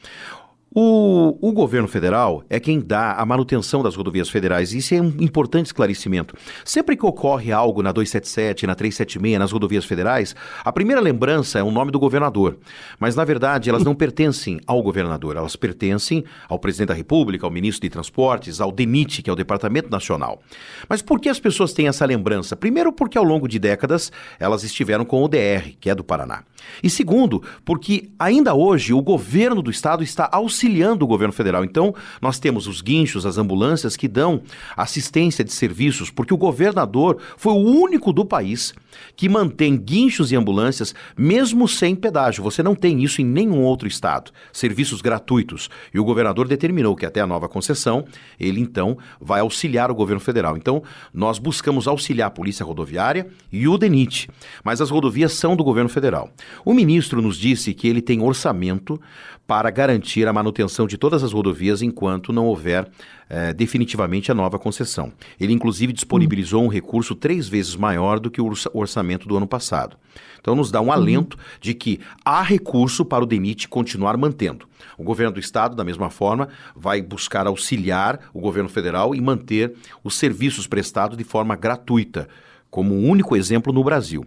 [0.78, 4.74] O, o, governo federal é quem dá a manutenção das rodovias federais.
[4.74, 6.36] Isso é um importante esclarecimento.
[6.66, 11.62] Sempre que ocorre algo na 277, na 376, nas rodovias federais, a primeira lembrança é
[11.62, 12.58] o nome do governador.
[13.00, 17.50] Mas, na verdade, elas não pertencem ao governador, elas pertencem ao presidente da República, ao
[17.50, 20.42] ministro de Transportes, ao DENIT, que é o Departamento Nacional.
[20.86, 22.54] Mas por que as pessoas têm essa lembrança?
[22.54, 26.42] Primeiro, porque ao longo de décadas elas estiveram com o DR, que é do Paraná.
[26.82, 30.65] E segundo, porque ainda hoje o governo do estado está auxiliando
[31.04, 31.64] o governo federal.
[31.64, 34.40] Então, nós temos os guinchos, as ambulâncias que dão
[34.76, 38.74] assistência de serviços, porque o governador foi o único do país
[39.14, 42.42] que mantém guinchos e ambulâncias mesmo sem pedágio.
[42.44, 44.30] Você não tem isso em nenhum outro estado.
[44.52, 45.68] Serviços gratuitos.
[45.92, 48.04] E o governador determinou que até a nova concessão,
[48.38, 50.56] ele então vai auxiliar o governo federal.
[50.56, 50.82] Então,
[51.12, 54.28] nós buscamos auxiliar a Polícia Rodoviária e o DENIT.
[54.64, 56.30] Mas as rodovias são do governo federal.
[56.64, 59.00] O ministro nos disse que ele tem orçamento
[59.46, 62.88] para garantir a manutenção de todas as rodovias enquanto não houver
[63.28, 65.12] eh, definitivamente a nova concessão.
[65.40, 69.96] Ele, inclusive, disponibilizou um recurso três vezes maior do que o orçamento do ano passado.
[70.40, 74.68] Então, nos dá um alento de que há recurso para o DENIT continuar mantendo.
[74.96, 79.74] O governo do estado, da mesma forma, vai buscar auxiliar o governo federal e manter
[80.04, 82.28] os serviços prestados de forma gratuita,
[82.70, 84.24] como um único exemplo no Brasil.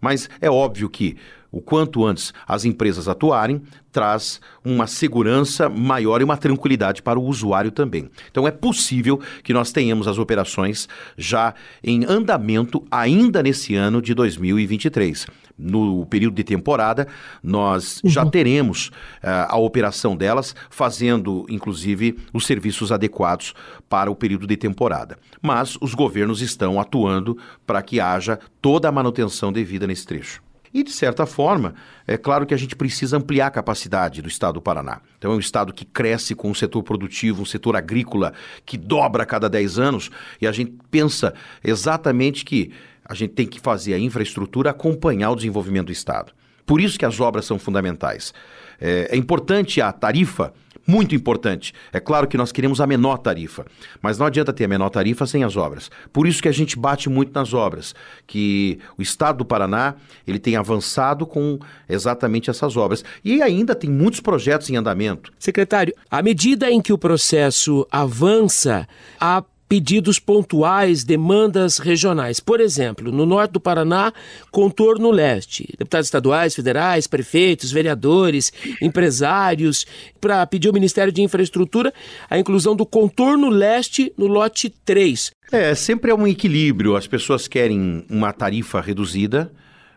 [0.00, 1.16] Mas é óbvio que
[1.56, 7.24] o quanto antes as empresas atuarem, traz uma segurança maior e uma tranquilidade para o
[7.24, 8.10] usuário também.
[8.30, 14.12] Então é possível que nós tenhamos as operações já em andamento ainda nesse ano de
[14.12, 15.26] 2023.
[15.58, 17.08] No período de temporada,
[17.42, 18.10] nós uhum.
[18.10, 23.54] já teremos uh, a operação delas, fazendo inclusive os serviços adequados
[23.88, 25.16] para o período de temporada.
[25.40, 30.44] Mas os governos estão atuando para que haja toda a manutenção devida nesse trecho.
[30.76, 31.74] E, de certa forma,
[32.06, 35.00] é claro que a gente precisa ampliar a capacidade do estado do Paraná.
[35.16, 38.34] Então, é um estado que cresce com um setor produtivo, um setor agrícola
[38.66, 41.32] que dobra a cada 10 anos, e a gente pensa
[41.64, 46.34] exatamente que a gente tem que fazer a infraestrutura acompanhar o desenvolvimento do estado.
[46.66, 48.34] Por isso que as obras são fundamentais.
[48.78, 50.52] É, é importante a tarifa
[50.86, 51.72] muito importante.
[51.92, 53.66] É claro que nós queremos a menor tarifa,
[54.00, 55.90] mas não adianta ter a menor tarifa sem as obras.
[56.12, 57.94] Por isso que a gente bate muito nas obras,
[58.26, 59.94] que o Estado do Paraná
[60.26, 63.04] ele tem avançado com exatamente essas obras.
[63.24, 65.32] E ainda tem muitos projetos em andamento.
[65.38, 68.86] Secretário, à medida em que o processo avança,
[69.20, 72.40] a pedidos pontuais, demandas regionais.
[72.40, 74.12] Por exemplo, no norte do Paraná,
[74.50, 75.68] contorno leste.
[75.78, 79.86] Deputados estaduais, federais, prefeitos, vereadores, empresários,
[80.20, 81.92] para pedir ao Ministério de Infraestrutura
[82.30, 85.30] a inclusão do contorno leste no lote 3.
[85.52, 86.96] É, sempre é um equilíbrio.
[86.96, 89.52] As pessoas querem uma tarifa reduzida,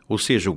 [0.08, 0.56] ou seja,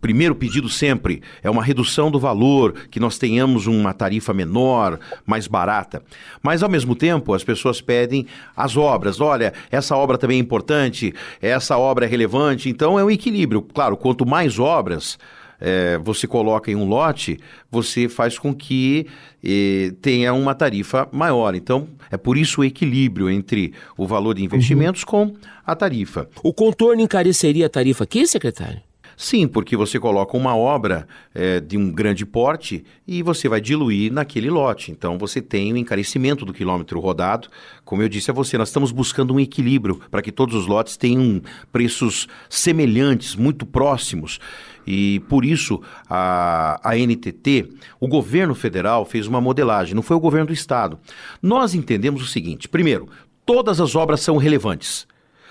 [0.00, 5.46] primeiro pedido sempre é uma redução do valor, que nós tenhamos uma tarifa menor, mais
[5.46, 6.02] barata.
[6.42, 9.20] Mas, ao mesmo tempo, as pessoas pedem as obras.
[9.20, 12.68] Olha, essa obra também é importante, essa obra é relevante.
[12.68, 13.62] Então, é um equilíbrio.
[13.62, 15.18] Claro, quanto mais obras.
[15.62, 17.38] É, você coloca em um lote,
[17.70, 19.06] você faz com que
[19.44, 21.54] eh, tenha uma tarifa maior.
[21.54, 25.06] Então, é por isso o equilíbrio entre o valor de investimentos uhum.
[25.06, 25.34] com
[25.66, 26.30] a tarifa.
[26.42, 28.80] O contorno encareceria a tarifa aqui, secretário?
[29.22, 34.10] Sim, porque você coloca uma obra é, de um grande porte e você vai diluir
[34.10, 34.90] naquele lote.
[34.90, 37.50] Então você tem o encarecimento do quilômetro rodado.
[37.84, 40.96] Como eu disse a você, nós estamos buscando um equilíbrio para que todos os lotes
[40.96, 44.40] tenham preços semelhantes, muito próximos.
[44.86, 47.68] E por isso a, a NTT,
[48.00, 50.98] o governo federal fez uma modelagem, não foi o governo do estado.
[51.42, 53.06] Nós entendemos o seguinte: primeiro,
[53.44, 55.06] todas as obras são relevantes.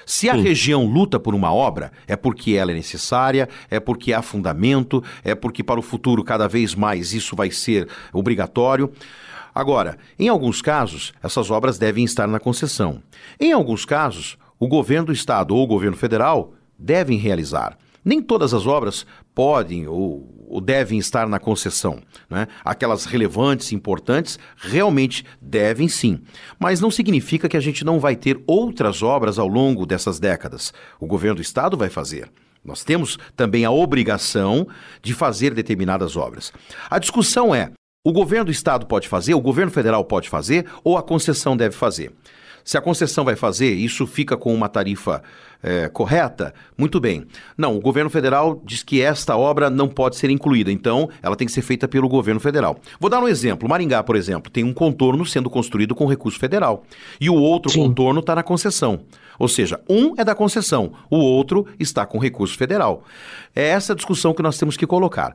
[0.10, 0.42] Se a Sim.
[0.42, 5.36] região luta por uma obra, é porque ela é necessária, é porque há fundamento, é
[5.36, 8.92] porque para o futuro cada vez mais isso vai ser obrigatório.
[9.54, 13.04] Agora, em alguns casos, essas obras devem estar na concessão.
[13.40, 17.78] Em alguns casos, o governo do estado ou o governo federal devem realizar.
[18.04, 22.02] Nem todas as obras podem ou, ou devem estar na concessão.
[22.30, 22.48] Né?
[22.64, 26.22] Aquelas relevantes, importantes, realmente devem sim.
[26.60, 30.74] Mas não significa que a gente não vai ter outras obras ao longo dessas décadas.
[31.00, 32.32] O governo do Estado vai fazer.
[32.64, 34.68] Nós temos também a obrigação
[35.02, 36.52] de fazer determinadas obras.
[36.90, 37.72] A discussão é:
[38.04, 41.76] o governo do Estado pode fazer, o governo federal pode fazer ou a concessão deve
[41.76, 42.12] fazer?
[42.70, 45.24] Se a concessão vai fazer, isso fica com uma tarifa
[45.64, 46.54] é, correta?
[46.78, 47.26] Muito bem.
[47.58, 51.48] Não, o governo federal diz que esta obra não pode ser incluída, então ela tem
[51.48, 52.80] que ser feita pelo governo federal.
[53.00, 53.68] Vou dar um exemplo.
[53.68, 56.84] Maringá, por exemplo, tem um contorno sendo construído com recurso federal
[57.20, 57.88] e o outro Sim.
[57.88, 59.00] contorno está na concessão.
[59.40, 63.04] Ou seja, um é da concessão, o outro está com recurso federal.
[63.56, 65.34] É essa discussão que nós temos que colocar.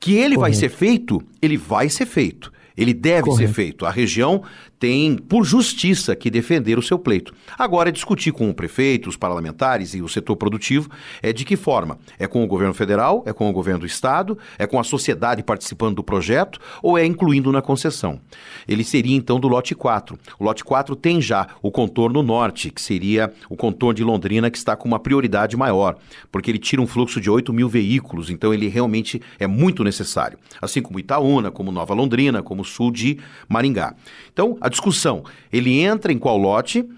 [0.00, 2.50] Que ele vai ser feito, ele vai ser feito.
[2.76, 3.48] Ele deve Correto.
[3.48, 3.86] ser feito.
[3.86, 4.42] A região
[4.78, 7.32] tem, por justiça, que defender o seu pleito.
[7.56, 10.88] Agora é discutir com o prefeito, os parlamentares e o setor produtivo
[11.22, 11.98] é de que forma?
[12.18, 15.42] É com o governo federal, é com o governo do estado, é com a sociedade
[15.42, 18.20] participando do projeto ou é incluindo na concessão?
[18.66, 20.18] Ele seria então do lote 4.
[20.38, 24.58] O lote 4 tem já o contorno norte, que seria o contorno de Londrina, que
[24.58, 25.96] está com uma prioridade maior,
[26.30, 30.38] porque ele tira um fluxo de 8 mil veículos, então ele realmente é muito necessário.
[30.60, 33.94] Assim como Itaúna, como Nova Londrina, como o sul de Maringá.
[34.32, 35.24] Então, a discussão.
[35.52, 36.88] Ele entra em qual lote?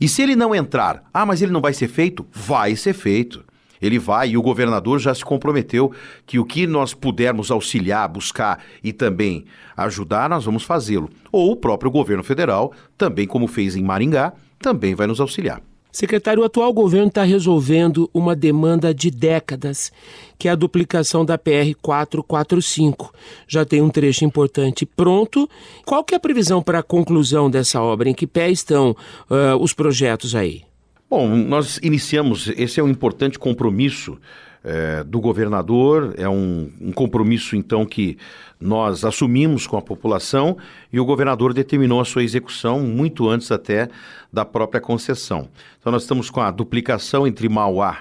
[0.00, 2.26] E se ele não entrar, ah, mas ele não vai ser feito?
[2.32, 3.44] Vai ser feito.
[3.80, 5.92] Ele vai e o governador já se comprometeu
[6.24, 9.44] que o que nós pudermos auxiliar, buscar e também
[9.76, 11.10] ajudar, nós vamos fazê-lo.
[11.32, 15.60] Ou o próprio governo federal, também como fez em Maringá, também vai nos auxiliar.
[15.92, 19.92] Secretário, o atual governo está resolvendo uma demanda de décadas,
[20.38, 23.12] que é a duplicação da PR 445.
[23.46, 25.46] Já tem um trecho importante pronto.
[25.84, 28.08] Qual que é a previsão para a conclusão dessa obra?
[28.08, 28.96] Em que pé estão
[29.30, 30.62] uh, os projetos aí?
[31.10, 34.18] Bom, nós iniciamos, esse é um importante compromisso
[34.64, 38.16] é, do governador, é um, um, compromisso então que
[38.60, 40.56] nós assumimos com a população
[40.92, 43.88] e o governador determinou a sua execução muito antes até
[44.32, 45.48] da própria concessão.
[45.80, 47.98] Então nós estamos com a duplicação entre Mauá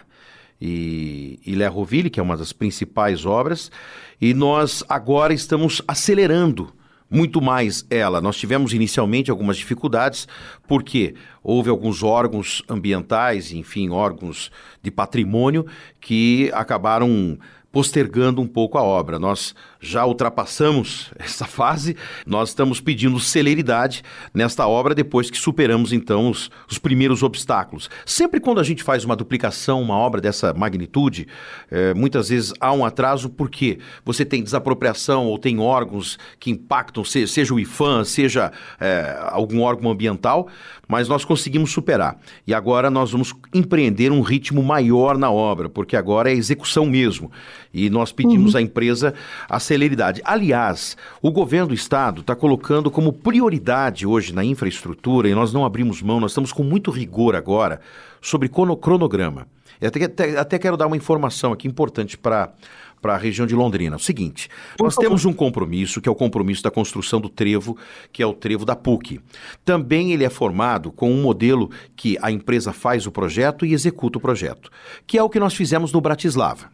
[0.62, 3.72] e, e Lerroville, que é uma das principais obras,
[4.20, 6.72] e nós agora estamos acelerando
[7.12, 8.22] muito mais ela.
[8.22, 10.28] Nós tivemos inicialmente algumas dificuldades,
[10.68, 14.50] porque houve alguns órgãos ambientais, enfim, órgãos
[14.82, 15.66] de patrimônio,
[16.00, 17.38] que acabaram
[17.72, 19.20] postergando um pouco a obra.
[19.20, 26.30] Nós já ultrapassamos essa fase, nós estamos pedindo celeridade nesta obra depois que superamos então
[26.30, 27.90] os, os primeiros obstáculos.
[28.06, 31.28] Sempre quando a gente faz uma duplicação, uma obra dessa magnitude,
[31.70, 37.04] é, muitas vezes há um atraso porque você tem desapropriação ou tem órgãos que impactam,
[37.04, 40.48] seja o IFAM, seja é, algum órgão ambiental,
[40.88, 42.20] mas nós conseguimos superar.
[42.46, 47.32] E agora nós vamos empreender um ritmo maior na obra, porque agora é execução mesmo.
[47.74, 48.60] E nós pedimos uhum.
[48.60, 49.14] à empresa
[49.50, 50.22] a celeridade.
[50.26, 55.66] Aliás, o governo do estado está colocando como prioridade hoje na infraestrutura, e nós não
[55.66, 57.80] abrimos mão, nós estamos com muito rigor agora
[58.22, 59.48] sobre cronograma.
[59.80, 62.54] Eu até, até, até quero dar uma informação aqui importante para
[63.02, 63.96] para a região de Londrina.
[63.96, 64.48] O seguinte,
[64.80, 67.76] nós temos um compromisso, que é o compromisso da construção do trevo,
[68.14, 69.20] que é o trevo da PUC.
[69.66, 74.20] Também ele é formado com um modelo que a empresa faz o projeto e executa
[74.20, 74.70] o projeto,
[75.08, 76.70] que é o que nós fizemos no Bratislava.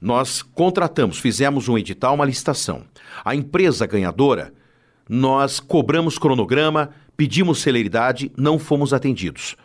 [0.00, 2.84] Nós contratamos, fizemos um edital, uma licitação.
[3.24, 4.52] A empresa ganhadora,
[5.08, 9.56] nós cobramos cronograma, pedimos celeridade, não fomos atendidos.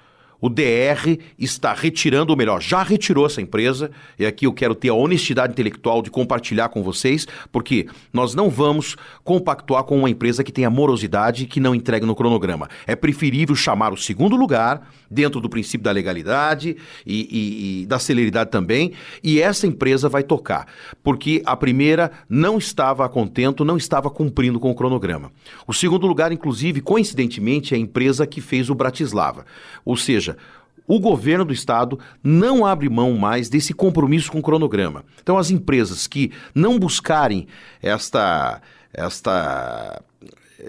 [0.42, 4.90] O DR está retirando, ou melhor, já retirou essa empresa, e aqui eu quero ter
[4.90, 10.44] a honestidade intelectual de compartilhar com vocês, porque nós não vamos compactuar com uma empresa
[10.44, 12.68] que tenha morosidade e que não entregue no cronograma.
[12.88, 18.00] É preferível chamar o segundo lugar, dentro do princípio da legalidade e, e, e da
[18.00, 20.68] celeridade também, e essa empresa vai tocar,
[21.04, 25.32] porque a primeira não estava contento, não estava cumprindo com o cronograma.
[25.68, 29.46] O segundo lugar, inclusive, coincidentemente, é a empresa que fez o Bratislava.
[29.84, 34.42] Ou seja, seja, o governo do estado não abre mão mais desse compromisso com o
[34.42, 35.06] cronograma.
[35.22, 37.48] Então, as empresas que não buscarem
[37.82, 38.62] esta,
[38.94, 40.02] esta,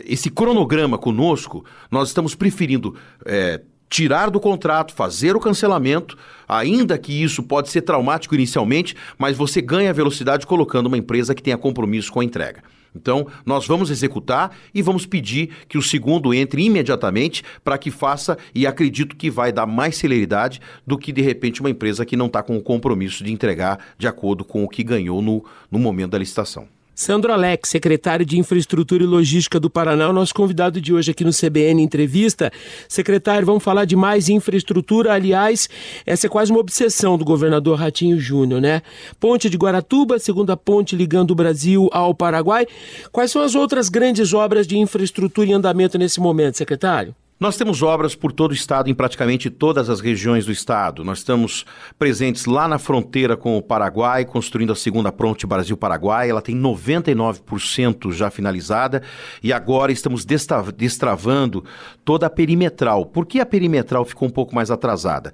[0.04, 6.16] esse cronograma conosco, nós estamos preferindo é, tirar do contrato, fazer o cancelamento,
[6.48, 11.42] ainda que isso pode ser traumático inicialmente, mas você ganha velocidade colocando uma empresa que
[11.42, 12.62] tenha compromisso com a entrega.
[12.94, 18.36] Então, nós vamos executar e vamos pedir que o segundo entre imediatamente para que faça,
[18.54, 22.26] e acredito que vai dar mais celeridade do que, de repente, uma empresa que não
[22.26, 26.12] está com o compromisso de entregar de acordo com o que ganhou no, no momento
[26.12, 26.68] da licitação.
[26.94, 31.24] Sandro Alex, secretário de Infraestrutura e Logística do Paraná, o nosso convidado de hoje aqui
[31.24, 32.52] no CBN Entrevista.
[32.86, 35.14] Secretário, vamos falar de mais infraestrutura.
[35.14, 35.70] Aliás,
[36.04, 38.82] essa é quase uma obsessão do governador Ratinho Júnior, né?
[39.18, 42.66] Ponte de Guaratuba, segunda ponte ligando o Brasil ao Paraguai.
[43.10, 47.14] Quais são as outras grandes obras de infraestrutura em andamento nesse momento, secretário?
[47.42, 51.02] Nós temos obras por todo o estado, em praticamente todas as regiões do estado.
[51.02, 51.66] Nós estamos
[51.98, 56.30] presentes lá na fronteira com o Paraguai, construindo a segunda ponte Brasil-Paraguai.
[56.30, 59.02] Ela tem 99% já finalizada
[59.42, 61.64] e agora estamos destravando
[62.04, 63.06] toda a perimetral.
[63.06, 65.32] Por que a perimetral ficou um pouco mais atrasada?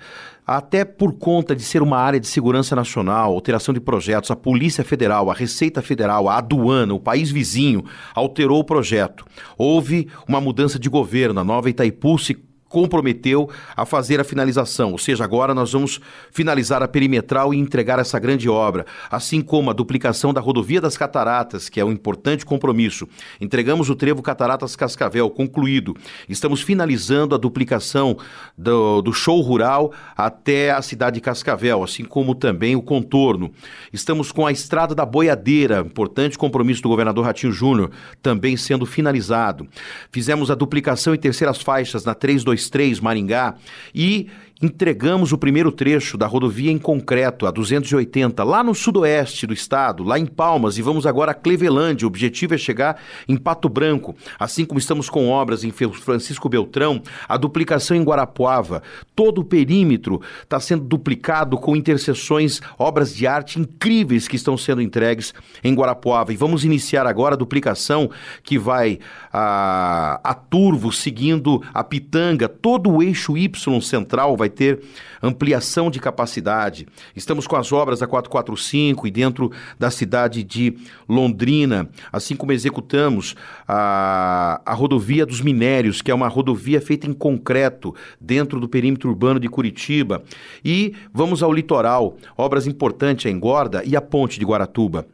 [0.49, 4.83] Até por conta de ser uma área de segurança nacional, alteração de projetos, a Polícia
[4.83, 7.85] Federal, a Receita Federal, a aduana, o país vizinho
[8.15, 9.27] alterou o projeto.
[9.59, 12.35] Houve uma mudança de governo, a nova Itaipu se
[12.69, 16.01] comprometeu a fazer a finalização, ou seja, agora nós vamos
[16.31, 20.97] finalizar a perimetral e entregar essa grande obra, assim como a duplicação da rodovia das
[20.97, 23.09] Cataratas, que é um importante compromisso.
[23.41, 25.97] Entregamos o trevo Cataratas Cascavel, concluído.
[26.29, 28.19] Estamos finalizando a duplicação
[28.57, 33.51] do, do show rural até a cidade de Cascavel, assim como também o contorno.
[33.93, 37.91] Estamos com a estrada da Boiadeira, importante compromisso do governador Ratinho Júnior,
[38.21, 39.67] também sendo finalizado.
[40.13, 43.55] Fizemos a duplicação em terceiras faixas na 325 223 Maringá
[43.95, 44.29] e
[44.61, 50.03] entregamos o primeiro trecho da rodovia em concreto, a 280, lá no sudoeste do estado,
[50.03, 52.07] lá em Palmas, e vamos agora a Clevelândia.
[52.07, 57.01] O objetivo é chegar em Pato Branco, assim como estamos com obras em Francisco Beltrão,
[57.29, 58.83] a duplicação em Guarapuava.
[59.15, 64.83] Todo o perímetro está sendo duplicado com interseções, obras de arte incríveis que estão sendo
[64.83, 65.33] entregues
[65.63, 66.33] em Guarapuava.
[66.33, 68.11] E vamos iniciar agora a duplicação
[68.43, 68.99] que vai
[69.33, 74.81] a, a Turvo, seguindo a Pitanga, todo o eixo Y central vai vai ter
[75.23, 76.87] ampliação de capacidade.
[77.15, 80.77] Estamos com as obras da 445 e dentro da cidade de
[81.09, 83.37] Londrina, assim como executamos
[83.67, 89.11] a, a rodovia dos minérios, que é uma rodovia feita em concreto dentro do perímetro
[89.11, 90.23] urbano de Curitiba.
[90.65, 95.07] E vamos ao litoral, obras importantes a Engorda e a ponte de Guaratuba.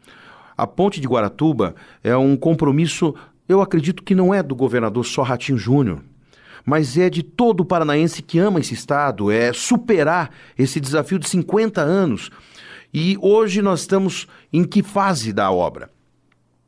[0.57, 3.12] A ponte de Guaratuba é um compromisso,
[3.49, 6.01] eu acredito que não é do governador só Ratinho Júnior
[6.64, 11.28] mas é de todo o paranaense que ama esse estado, é superar esse desafio de
[11.28, 12.30] 50 anos.
[12.92, 15.90] E hoje nós estamos em que fase da obra?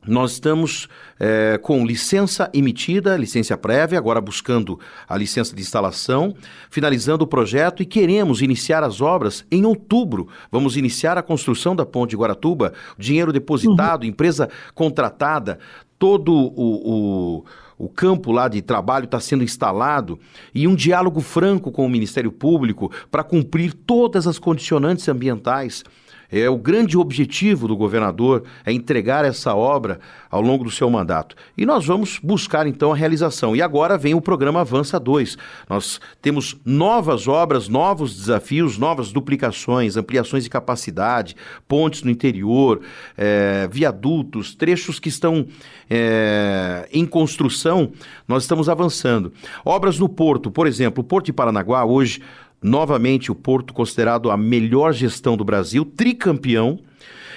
[0.07, 0.87] Nós estamos
[1.19, 6.33] é, com licença emitida, licença prévia, agora buscando a licença de instalação,
[6.69, 10.29] finalizando o projeto e queremos iniciar as obras em outubro.
[10.49, 14.09] Vamos iniciar a construção da ponte de Guaratuba, dinheiro depositado, uhum.
[14.09, 15.59] empresa contratada,
[15.99, 17.45] todo o, o
[17.77, 20.19] o campo lá de trabalho está sendo instalado
[20.53, 25.83] e um diálogo franco com o Ministério Público para cumprir todas as condicionantes ambientais
[26.31, 29.99] é o grande objetivo do governador é entregar essa obra
[30.29, 31.35] ao longo do seu mandato.
[31.57, 33.55] E nós vamos buscar então a realização.
[33.55, 35.37] E agora vem o programa Avança 2.
[35.69, 41.35] Nós temos novas obras, novos desafios, novas duplicações, ampliações de capacidade,
[41.67, 42.81] pontes no interior,
[43.17, 45.47] é, viadutos, trechos que estão
[45.89, 47.91] é, em construção.
[48.27, 49.31] Nós estamos avançando.
[49.63, 52.21] Obras no porto, por exemplo, o Porto de Paranaguá hoje
[52.61, 56.79] novamente o Porto considerado a melhor gestão do Brasil, tricampeão.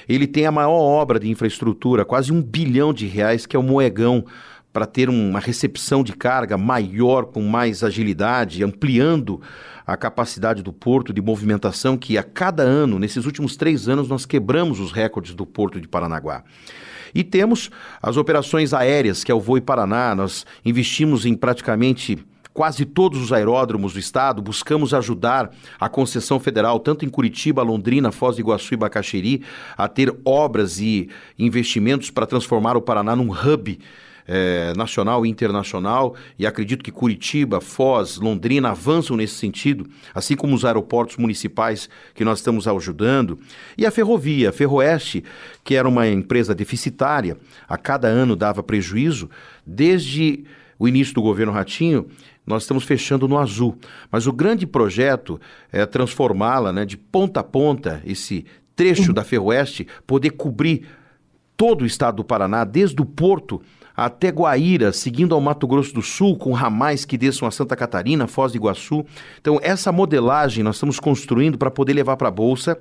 [0.09, 3.63] Ele tem a maior obra de infraestrutura, quase um bilhão de reais, que é o
[3.63, 4.25] Moegão,
[4.73, 9.41] para ter uma recepção de carga maior, com mais agilidade, ampliando
[9.87, 14.25] a capacidade do porto de movimentação, que a cada ano, nesses últimos três anos, nós
[14.25, 16.45] quebramos os recordes do porto de Paranaguá.
[17.13, 22.19] E temos as operações aéreas, que é o Voe Paraná, nós investimos em praticamente
[22.61, 25.51] quase todos os aeródromos do estado, buscamos ajudar
[25.81, 29.43] a concessão federal, tanto em Curitiba, Londrina, Foz do Iguaçu e Bacaxeri,
[29.79, 31.09] a ter obras e
[31.39, 33.79] investimentos para transformar o Paraná num hub
[34.29, 40.55] é, nacional e internacional, e acredito que Curitiba, Foz, Londrina avançam nesse sentido, assim como
[40.55, 43.39] os aeroportos municipais que nós estamos ajudando,
[43.79, 45.25] e a ferrovia, a Ferroeste,
[45.65, 49.31] que era uma empresa deficitária, a cada ano dava prejuízo,
[49.65, 50.45] desde
[50.81, 52.07] o início do governo Ratinho,
[52.47, 53.77] nós estamos fechando no azul.
[54.11, 55.39] Mas o grande projeto
[55.71, 60.87] é transformá-la né, de ponta a ponta, esse trecho da Ferroeste, poder cobrir
[61.55, 63.61] todo o estado do Paraná, desde o Porto
[63.95, 68.27] até Guaíra, seguindo ao Mato Grosso do Sul, com ramais que desçam a Santa Catarina,
[68.27, 69.05] Foz do Iguaçu.
[69.39, 72.79] Então, essa modelagem nós estamos construindo para poder levar para a Bolsa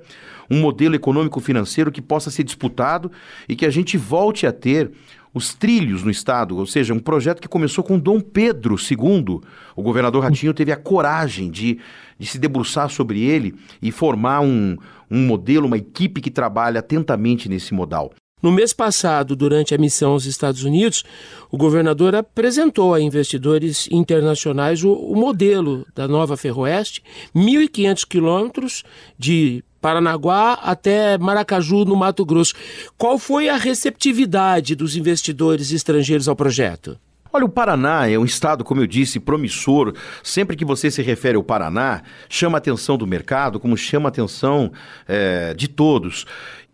[0.50, 3.12] um modelo econômico-financeiro que possa ser disputado
[3.46, 4.90] e que a gente volte a ter
[5.32, 9.40] os trilhos no estado, ou seja, um projeto que começou com Dom Pedro II.
[9.76, 11.78] O governador Ratinho teve a coragem de,
[12.18, 14.76] de se debruçar sobre ele e formar um,
[15.10, 18.12] um modelo, uma equipe que trabalha atentamente nesse modal.
[18.42, 21.04] No mês passado, durante a missão aos Estados Unidos,
[21.50, 27.02] o governador apresentou a investidores internacionais o, o modelo da nova Ferroeste,
[27.36, 28.82] 1.500 quilômetros
[29.18, 32.54] de Paranaguá até Maracaju, no Mato Grosso.
[32.98, 36.98] Qual foi a receptividade dos investidores estrangeiros ao projeto?
[37.32, 39.94] Olha, o Paraná é um estado, como eu disse, promissor.
[40.20, 44.10] Sempre que você se refere ao Paraná, chama a atenção do mercado, como chama a
[44.10, 44.72] atenção
[45.06, 46.26] é, de todos.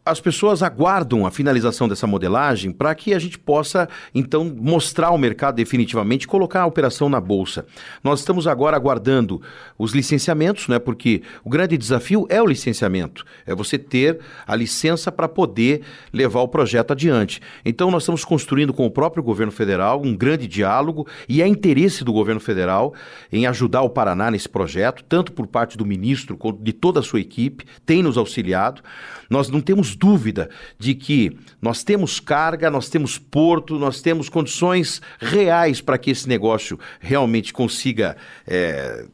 [0.07, 5.19] As pessoas aguardam a finalização dessa modelagem para que a gente possa, então, mostrar ao
[5.19, 7.67] mercado definitivamente colocar a operação na bolsa.
[8.05, 9.43] Nós estamos agora aguardando
[9.77, 10.79] os licenciamentos, né?
[10.79, 15.83] Porque o grande desafio é o licenciamento, é você ter a licença para poder
[16.13, 17.43] levar o projeto adiante.
[17.65, 22.05] Então, nós estamos construindo com o próprio governo federal um grande diálogo e é interesse
[22.05, 22.95] do governo federal
[23.33, 27.03] em ajudar o Paraná nesse projeto, tanto por parte do ministro quanto de toda a
[27.03, 28.83] sua equipe, tem nos auxiliado.
[29.29, 30.49] Nós não temos dúvida
[30.79, 36.29] de que nós temos carga, nós temos porto, nós temos condições reais para que esse
[36.29, 38.17] negócio realmente consiga.
[38.47, 39.07] É,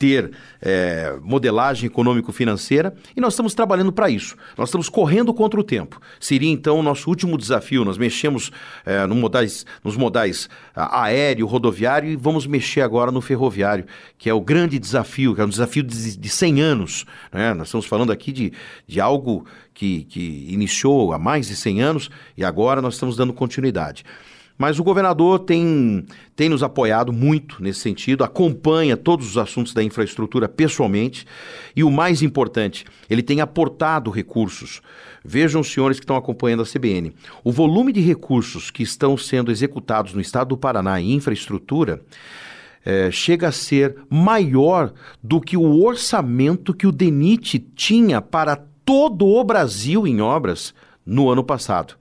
[0.00, 0.32] ter
[0.62, 4.34] é, modelagem econômico-financeira e nós estamos trabalhando para isso.
[4.56, 6.00] Nós estamos correndo contra o tempo.
[6.18, 7.84] Seria então o nosso último desafio.
[7.84, 8.50] Nós mexemos
[8.86, 13.84] é, no modais, nos modais aéreo, rodoviário e vamos mexer agora no ferroviário,
[14.16, 17.04] que é o grande desafio, que é um desafio de, de 100 anos.
[17.30, 17.52] Né?
[17.52, 18.54] Nós estamos falando aqui de,
[18.86, 19.44] de algo
[19.74, 24.02] que, que iniciou há mais de 100 anos e agora nós estamos dando continuidade.
[24.60, 26.04] Mas o governador tem,
[26.36, 31.26] tem nos apoiado muito nesse sentido, acompanha todos os assuntos da infraestrutura pessoalmente
[31.74, 34.82] e o mais importante, ele tem aportado recursos.
[35.24, 40.12] Vejam, senhores que estão acompanhando a CBN, o volume de recursos que estão sendo executados
[40.12, 42.02] no estado do Paraná em infraestrutura
[42.84, 44.92] é, chega a ser maior
[45.22, 50.74] do que o orçamento que o DENIT tinha para todo o Brasil em obras
[51.06, 51.94] no ano passado.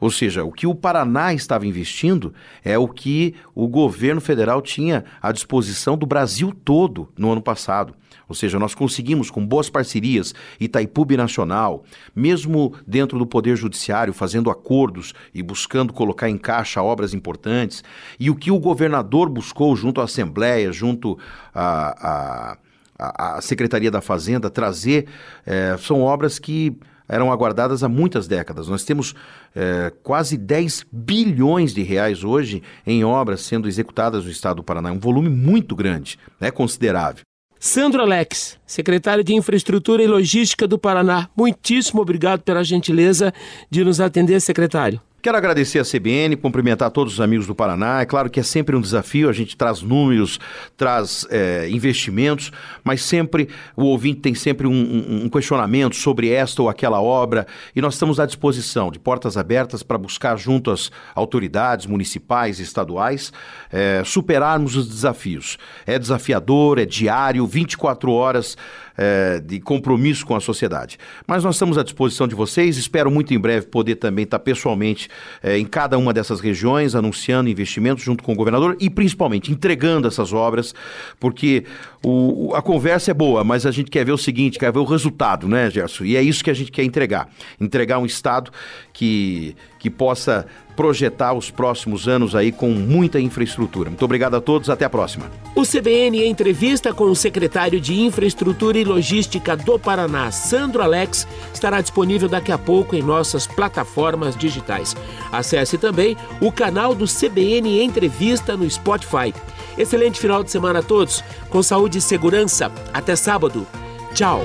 [0.00, 2.32] Ou seja, o que o Paraná estava investindo
[2.64, 7.94] é o que o governo federal tinha à disposição do Brasil todo no ano passado.
[8.28, 11.84] Ou seja, nós conseguimos, com boas parcerias, Itaipu Nacional,
[12.14, 17.84] mesmo dentro do Poder Judiciário, fazendo acordos e buscando colocar em caixa obras importantes,
[18.18, 21.16] e o que o governador buscou junto à Assembleia, junto
[21.54, 22.56] à,
[22.98, 25.06] à, à Secretaria da Fazenda, trazer,
[25.44, 26.76] é, são obras que
[27.08, 28.68] eram aguardadas há muitas décadas.
[28.68, 29.14] Nós temos
[29.54, 34.88] é, quase 10 bilhões de reais hoje em obras sendo executadas no estado do Paraná.
[34.88, 37.22] É um volume muito grande, é considerável.
[37.58, 43.32] Sandro Alex, secretário de Infraestrutura e Logística do Paraná, muitíssimo obrigado pela gentileza
[43.70, 45.00] de nos atender, secretário.
[45.26, 48.00] Quero agradecer a CBN, cumprimentar todos os amigos do Paraná.
[48.00, 50.38] É claro que é sempre um desafio, a gente traz números,
[50.76, 52.52] traz é, investimentos,
[52.84, 57.80] mas sempre o ouvinte tem sempre um, um, questionamento sobre esta ou aquela obra e
[57.80, 63.32] nós estamos à disposição, de portas abertas, para buscar junto às autoridades municipais e estaduais
[63.72, 65.58] é, superarmos os desafios.
[65.84, 68.56] É desafiador, é diário, 24 horas
[68.96, 70.98] é, de compromisso com a sociedade.
[71.26, 75.08] Mas nós estamos à disposição de vocês, espero muito em breve poder também estar pessoalmente
[75.42, 80.08] é, em cada uma dessas regiões, anunciando investimentos junto com o governador e principalmente entregando
[80.08, 80.74] essas obras,
[81.18, 81.64] porque
[82.04, 84.84] o, a conversa é boa, mas a gente quer ver o seguinte, quer ver o
[84.84, 86.04] resultado, né, Gerson?
[86.04, 87.28] E é isso que a gente quer entregar.
[87.60, 88.50] Entregar um Estado
[88.92, 89.54] que,
[89.86, 93.88] que possa projetar os próximos anos aí com muita infraestrutura.
[93.88, 95.30] Muito obrigado a todos, até a próxima.
[95.54, 101.80] O CBN entrevista com o secretário de Infraestrutura e Logística do Paraná, Sandro Alex, estará
[101.80, 104.96] disponível daqui a pouco em nossas plataformas digitais.
[105.30, 109.32] Acesse também o canal do CBN Entrevista no Spotify.
[109.78, 112.72] Excelente final de semana a todos, com saúde e segurança.
[112.92, 113.64] Até sábado.
[114.12, 114.44] Tchau.